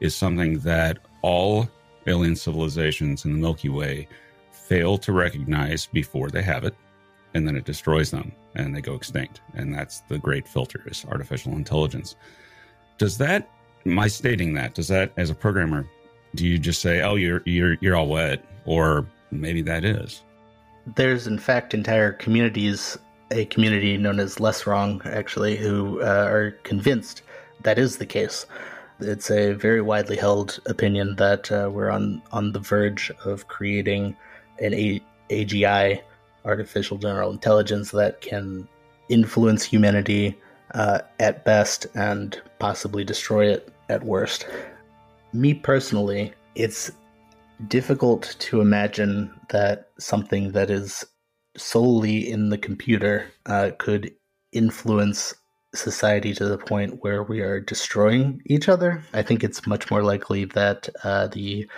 is 0.00 0.14
something 0.14 0.58
that 0.60 0.98
all 1.22 1.68
alien 2.06 2.36
civilizations 2.36 3.24
in 3.24 3.32
the 3.32 3.38
milky 3.38 3.68
way 3.68 4.08
fail 4.52 4.96
to 4.98 5.12
recognize 5.12 5.86
before 5.86 6.30
they 6.30 6.42
have 6.42 6.64
it 6.64 6.74
and 7.34 7.46
then 7.46 7.56
it 7.56 7.64
destroys 7.64 8.10
them 8.10 8.32
and 8.54 8.74
they 8.74 8.80
go 8.80 8.94
extinct. 8.94 9.40
And 9.54 9.74
that's 9.74 10.00
the 10.02 10.18
great 10.18 10.46
filter 10.46 10.82
is 10.86 11.04
artificial 11.10 11.52
intelligence. 11.52 12.16
Does 12.96 13.18
that 13.18 13.48
my 13.84 14.08
stating 14.08 14.54
that? 14.54 14.74
Does 14.74 14.88
that 14.88 15.12
as 15.16 15.30
a 15.30 15.34
programmer 15.34 15.88
do 16.34 16.46
you 16.46 16.58
just 16.58 16.82
say 16.82 17.00
oh 17.02 17.14
you're 17.14 17.42
you're 17.46 17.76
you're 17.80 17.96
all 17.96 18.08
wet 18.08 18.44
or 18.64 19.06
maybe 19.30 19.62
that 19.62 19.84
is? 19.84 20.22
There's 20.94 21.26
in 21.26 21.38
fact 21.38 21.74
entire 21.74 22.12
communities 22.12 22.98
a 23.30 23.44
community 23.46 23.96
known 23.96 24.20
as 24.20 24.40
Less 24.40 24.66
Wrong, 24.66 25.00
actually, 25.04 25.56
who 25.56 26.00
uh, 26.00 26.26
are 26.30 26.52
convinced 26.62 27.22
that 27.62 27.78
is 27.78 27.98
the 27.98 28.06
case. 28.06 28.46
It's 29.00 29.30
a 29.30 29.52
very 29.52 29.80
widely 29.80 30.16
held 30.16 30.60
opinion 30.66 31.16
that 31.16 31.50
uh, 31.52 31.70
we're 31.72 31.90
on, 31.90 32.22
on 32.32 32.52
the 32.52 32.60
verge 32.60 33.12
of 33.24 33.48
creating 33.48 34.16
an 34.60 34.74
a- 34.74 35.02
AGI, 35.30 36.00
artificial 36.44 36.98
general 36.98 37.30
intelligence, 37.30 37.90
that 37.92 38.20
can 38.20 38.68
influence 39.08 39.64
humanity 39.64 40.36
uh, 40.74 41.00
at 41.20 41.44
best 41.44 41.86
and 41.94 42.40
possibly 42.58 43.04
destroy 43.04 43.46
it 43.46 43.72
at 43.88 44.04
worst. 44.04 44.46
Me 45.32 45.54
personally, 45.54 46.32
it's 46.54 46.90
difficult 47.68 48.36
to 48.38 48.60
imagine 48.60 49.32
that 49.48 49.90
something 49.98 50.52
that 50.52 50.70
is 50.70 51.04
solely 51.56 52.30
in 52.30 52.50
the 52.50 52.58
computer 52.58 53.30
uh, 53.46 53.70
could 53.78 54.12
influence 54.52 55.34
society 55.74 56.34
to 56.34 56.46
the 56.46 56.58
point 56.58 57.02
where 57.02 57.22
we 57.22 57.40
are 57.40 57.60
destroying 57.60 58.40
each 58.46 58.68
other. 58.68 59.02
I 59.12 59.22
think 59.22 59.44
it's 59.44 59.66
much 59.66 59.90
more 59.90 60.02
likely 60.02 60.44
that 60.46 60.88
uh, 61.04 61.28
the 61.28 61.68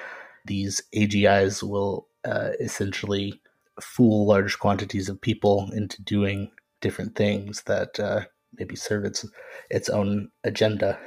these 0.47 0.81
AGIs 0.95 1.63
will 1.63 2.09
uh, 2.25 2.51
essentially 2.61 3.41
fool 3.81 4.27
large 4.27 4.59
quantities 4.59 5.09
of 5.09 5.21
people 5.21 5.71
into 5.73 6.03
doing 6.03 6.51
different 6.81 7.15
things 7.15 7.63
that 7.63 7.99
uh, 8.01 8.23
maybe 8.55 8.77
serve 8.77 9.05
its 9.05 9.27
its 9.71 9.89
own 9.89 10.31
agenda. 10.45 10.99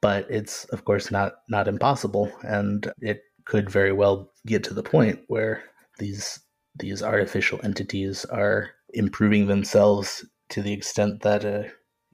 But 0.00 0.26
it's 0.30 0.64
of 0.66 0.84
course 0.84 1.10
not 1.10 1.34
not 1.48 1.68
impossible, 1.68 2.32
and 2.42 2.90
it 3.00 3.22
could 3.44 3.68
very 3.68 3.92
well 3.92 4.32
get 4.46 4.64
to 4.64 4.74
the 4.74 4.82
point 4.82 5.20
where 5.26 5.64
these 5.98 6.40
these 6.76 7.02
artificial 7.02 7.60
entities 7.62 8.24
are 8.26 8.70
improving 8.92 9.46
themselves 9.46 10.24
to 10.50 10.62
the 10.62 10.72
extent 10.72 11.22
that, 11.22 11.44
uh, 11.44 11.62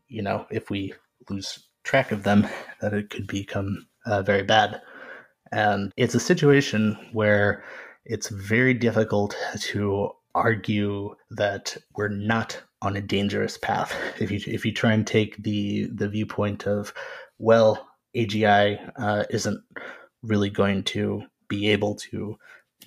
you 0.09 0.23
know, 0.23 0.47
if 0.51 0.71
we 0.71 0.93
lose 1.29 1.69
track 1.85 2.13
of 2.13 2.23
them, 2.23 2.47
that 2.81 2.93
it 2.93 3.11
could 3.11 3.27
become 3.27 3.87
uh, 4.07 4.23
very 4.23 4.43
bad. 4.43 4.81
And 5.53 5.93
it's 5.97 6.15
a 6.15 6.21
situation 6.21 6.99
where 7.13 7.65
it's 8.05 8.29
very 8.29 8.75
difficult 8.75 9.37
to 9.61 10.11
argue 10.35 11.15
that 11.31 11.77
we're 11.97 12.09
not 12.09 12.61
on 12.83 12.97
a 12.97 13.01
dangerous 13.01 13.57
path. 13.57 13.95
If 14.21 14.31
you 14.31 14.41
if 14.47 14.65
you 14.65 14.73
try 14.73 14.93
and 14.93 15.07
take 15.07 15.43
the 15.43 15.87
the 15.87 16.09
viewpoint 16.09 16.67
of, 16.67 16.93
well, 17.39 17.89
AGI 18.15 18.93
uh, 18.97 19.25
isn't 19.31 19.61
really 20.23 20.51
going 20.51 20.85
to 20.85 21.23
be 21.49 21.69
able 21.69 21.95
to 21.95 22.37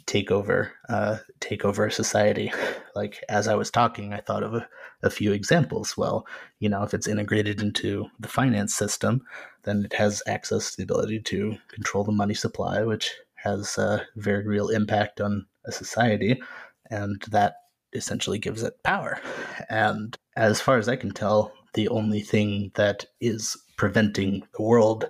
take 0.06 0.32
over 0.32 0.72
uh, 0.90 1.18
take 1.40 1.66
over 1.66 1.86
a 1.86 1.92
society. 1.92 2.52
Like 2.96 3.24
as 3.30 3.48
I 3.48 3.56
was 3.56 3.72
talking, 3.72 4.12
I 4.12 4.20
thought 4.20 4.44
of 4.44 4.56
a, 4.56 4.68
a, 5.04 5.10
few 5.10 5.32
examples. 5.32 5.96
Well, 5.96 6.28
you 6.60 6.68
know, 6.68 6.84
if 6.84 6.94
it's 6.94 7.08
integrated 7.08 7.62
into 7.62 8.08
the 8.20 8.28
finance 8.28 8.76
system, 8.76 9.22
then 9.64 9.86
it 9.86 9.94
has 9.94 10.22
access 10.28 10.72
to 10.72 10.78
the 10.78 10.84
ability 10.84 11.22
to 11.22 11.56
control 11.70 12.04
the 12.04 12.12
money 12.12 12.34
supply, 12.34 12.84
which 12.84 13.14
has 13.36 13.78
a 13.78 14.06
very 14.18 14.46
real 14.46 14.68
impact 14.68 15.22
on 15.22 15.46
a 15.66 15.72
society, 15.72 16.42
and 16.90 17.22
that 17.30 17.54
essentially 17.94 18.40
gives 18.40 18.64
it 18.64 18.84
power. 18.84 19.22
And 19.70 20.18
as 20.36 20.60
far 20.60 20.78
as 20.78 20.90
I 20.90 20.98
can 20.98 21.12
tell, 21.12 21.54
the 21.76 21.88
only 21.88 22.22
thing 22.22 22.72
that 22.76 23.06
is 23.22 23.56
preventing 23.78 24.44
the 24.58 24.64
world 24.64 25.06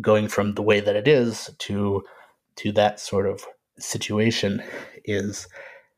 going 0.00 0.26
from 0.28 0.54
the 0.54 0.62
way 0.62 0.80
that 0.80 0.96
it 0.96 1.06
is 1.06 1.50
to 1.58 2.02
to 2.56 2.72
that 2.72 2.98
sort 2.98 3.26
of 3.26 3.44
situation 3.78 4.62
is 5.04 5.48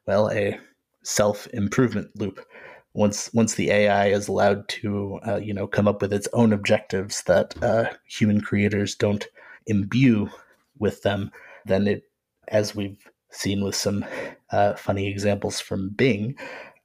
well 0.06 0.30
a 0.30 0.58
self 1.02 1.46
improvement 1.48 2.10
loop. 2.16 2.40
Once 2.92 3.32
once 3.32 3.54
the 3.54 3.70
AI 3.70 4.08
is 4.08 4.28
allowed 4.28 4.68
to 4.68 5.20
uh, 5.26 5.36
you 5.36 5.54
know 5.54 5.66
come 5.66 5.86
up 5.86 6.02
with 6.02 6.12
its 6.12 6.28
own 6.32 6.52
objectives 6.52 7.22
that 7.24 7.54
uh, 7.62 7.84
human 8.06 8.40
creators 8.40 8.94
don't 8.94 9.28
imbue 9.66 10.28
with 10.78 11.02
them, 11.02 11.30
then 11.66 11.86
it, 11.86 12.04
as 12.48 12.74
we've 12.74 13.08
seen 13.30 13.62
with 13.62 13.76
some 13.76 14.04
uh, 14.50 14.74
funny 14.74 15.06
examples 15.08 15.60
from 15.60 15.90
Bing, 15.90 16.34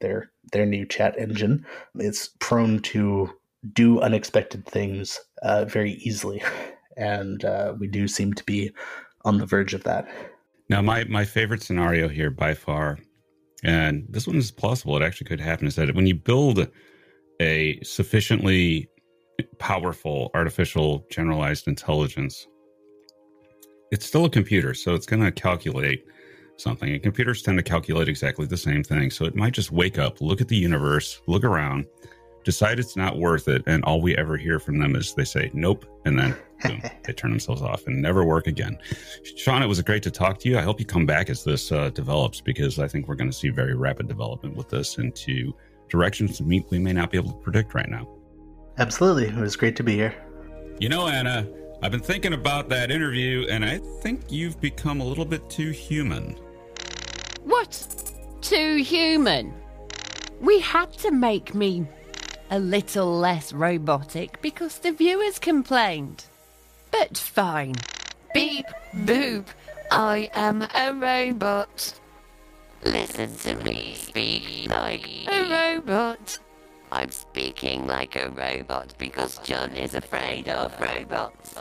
their 0.00 0.30
their 0.52 0.66
new 0.66 0.86
chat 0.86 1.18
engine, 1.18 1.66
it's 1.96 2.30
prone 2.38 2.80
to 2.82 3.32
do 3.72 4.00
unexpected 4.00 4.64
things 4.64 5.20
uh, 5.42 5.64
very 5.64 5.92
easily, 5.94 6.42
and 6.96 7.44
uh, 7.44 7.74
we 7.78 7.88
do 7.88 8.06
seem 8.06 8.32
to 8.34 8.44
be 8.44 8.70
on 9.24 9.38
the 9.38 9.46
verge 9.46 9.74
of 9.74 9.82
that. 9.84 10.08
Now, 10.68 10.82
my 10.82 11.04
my 11.04 11.24
favorite 11.24 11.62
scenario 11.62 12.08
here 12.08 12.30
by 12.30 12.54
far, 12.54 12.98
and 13.62 14.04
this 14.08 14.26
one 14.26 14.36
is 14.36 14.50
plausible. 14.50 14.96
It 14.96 15.04
actually 15.04 15.28
could 15.28 15.40
happen. 15.40 15.66
Is 15.66 15.76
that 15.76 15.94
when 15.94 16.06
you 16.06 16.14
build 16.14 16.68
a 17.40 17.80
sufficiently 17.82 18.88
powerful 19.58 20.30
artificial 20.34 21.06
generalized 21.10 21.68
intelligence, 21.68 22.46
it's 23.92 24.06
still 24.06 24.24
a 24.24 24.30
computer, 24.30 24.74
so 24.74 24.94
it's 24.94 25.06
going 25.06 25.22
to 25.22 25.30
calculate 25.30 26.04
something. 26.56 26.90
And 26.92 27.02
computers 27.02 27.42
tend 27.42 27.58
to 27.58 27.62
calculate 27.62 28.08
exactly 28.08 28.46
the 28.46 28.56
same 28.56 28.82
thing. 28.82 29.10
So 29.10 29.24
it 29.24 29.36
might 29.36 29.52
just 29.52 29.70
wake 29.70 29.98
up, 29.98 30.20
look 30.20 30.40
at 30.40 30.48
the 30.48 30.56
universe, 30.56 31.20
look 31.26 31.44
around, 31.44 31.86
decide 32.46 32.78
it's 32.78 32.96
not 32.96 33.18
worth 33.18 33.48
it, 33.48 33.62
and 33.66 33.84
all 33.84 34.00
we 34.00 34.16
ever 34.16 34.36
hear 34.36 34.60
from 34.60 34.78
them 34.78 34.94
is 34.94 35.12
they 35.12 35.24
say 35.24 35.50
nope, 35.52 35.84
and 36.04 36.16
then 36.16 36.34
boom, 36.62 36.80
they 37.04 37.12
turn 37.12 37.30
themselves 37.30 37.60
off 37.60 37.86
and 37.88 38.00
never 38.00 38.24
work 38.24 38.46
again. 38.46 38.78
Shawn, 39.36 39.62
it 39.62 39.66
was 39.66 39.82
great 39.82 40.04
to 40.04 40.12
talk 40.12 40.38
to 40.38 40.48
you. 40.48 40.56
I 40.56 40.62
hope 40.62 40.78
you 40.78 40.86
come 40.86 41.04
back 41.04 41.28
as 41.28 41.42
this 41.42 41.72
uh, 41.72 41.90
develops 41.90 42.40
because 42.40 42.78
I 42.78 42.86
think 42.86 43.08
we're 43.08 43.16
going 43.16 43.30
to 43.30 43.36
see 43.36 43.50
very 43.50 43.74
rapid 43.74 44.06
development 44.06 44.56
with 44.56 44.70
this 44.70 44.96
into 44.96 45.52
directions 45.88 46.40
we 46.40 46.64
may 46.78 46.92
not 46.92 47.10
be 47.10 47.18
able 47.18 47.32
to 47.32 47.38
predict 47.38 47.74
right 47.74 47.88
now. 47.88 48.08
Absolutely, 48.78 49.26
it 49.26 49.34
was 49.34 49.56
great 49.56 49.74
to 49.76 49.82
be 49.82 49.94
here. 49.94 50.14
You 50.78 50.88
know, 50.88 51.08
Anna, 51.08 51.48
I've 51.82 51.90
been 51.90 52.00
thinking 52.00 52.32
about 52.32 52.68
that 52.68 52.92
interview, 52.92 53.46
and 53.50 53.64
I 53.64 53.78
think 54.02 54.30
you've 54.30 54.60
become 54.60 55.00
a 55.00 55.04
little 55.04 55.24
bit 55.24 55.50
too 55.50 55.70
human. 55.70 56.36
What? 57.42 57.86
Too 58.40 58.76
human? 58.76 59.52
We 60.40 60.60
had 60.60 60.92
to 60.98 61.10
make 61.10 61.54
me 61.54 61.86
a 62.50 62.58
little 62.58 63.18
less 63.18 63.52
robotic 63.52 64.40
because 64.40 64.78
the 64.78 64.92
viewers 64.92 65.38
complained. 65.38 66.24
But 66.90 67.16
fine. 67.18 67.74
Beep, 68.32 68.66
boop, 68.94 69.46
I 69.90 70.30
am 70.34 70.62
a 70.62 70.92
robot. 70.92 71.94
Listen 72.84 73.34
to 73.36 73.64
me 73.64 73.94
speak 73.94 74.70
like 74.70 75.08
a 75.28 75.74
robot. 75.76 76.38
I'm 76.92 77.10
speaking 77.10 77.86
like 77.86 78.14
a 78.16 78.30
robot 78.30 78.94
because 78.98 79.38
John 79.38 79.70
is 79.72 79.94
afraid 79.94 80.48
of 80.48 80.78
robots. 80.80 81.54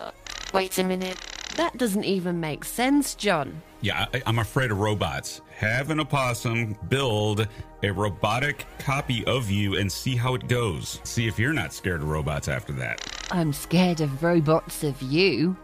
Wait 0.54 0.78
a 0.78 0.84
minute. 0.84 1.35
That 1.56 1.78
doesn't 1.78 2.04
even 2.04 2.40
make 2.40 2.66
sense, 2.66 3.16
John. 3.16 3.62
Yeah, 3.82 4.06
I, 4.14 4.22
I'm 4.26 4.40
afraid 4.40 4.72
of 4.72 4.80
robots. 4.80 5.42
Have 5.56 5.90
an 5.90 6.00
opossum 6.00 6.78
build 6.90 7.48
a 7.82 7.92
robotic 7.92 8.66
copy 8.80 9.26
of 9.26 9.50
you 9.50 9.78
and 9.78 9.90
see 9.92 10.16
how 10.16 10.36
it 10.36 10.48
goes. 10.48 11.00
See 11.04 11.28
if 11.28 11.40
you're 11.40 11.54
not 11.54 11.74
scared 11.74 12.02
of 12.02 12.10
robots 12.10 12.48
after 12.48 12.74
that. 12.74 13.28
I'm 13.32 13.54
scared 13.54 14.02
of 14.02 14.22
robots 14.24 14.84
of 14.84 15.02
you. 15.02 15.56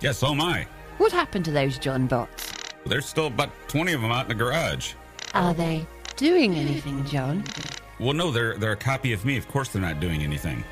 Yeah, 0.00 0.12
so 0.12 0.28
am 0.28 0.40
I. 0.40 0.66
What 0.98 1.12
happened 1.12 1.44
to 1.44 1.52
those 1.52 1.78
John 1.78 2.06
bots? 2.06 2.52
There's 2.86 3.06
still 3.06 3.26
about 3.28 3.50
20 3.68 3.92
of 3.92 4.00
them 4.00 4.10
out 4.10 4.22
in 4.22 4.28
the 4.28 4.34
garage. 4.34 4.94
Are 5.34 5.54
they 5.54 5.86
doing 6.16 6.54
anything, 6.56 7.04
John? 7.04 7.44
Well, 8.00 8.14
no, 8.14 8.30
they're 8.30 8.56
they're 8.56 8.72
a 8.72 8.76
copy 8.76 9.12
of 9.12 9.24
me. 9.24 9.36
Of 9.36 9.48
course, 9.48 9.68
they're 9.68 9.82
not 9.82 10.00
doing 10.00 10.22
anything. 10.22 10.64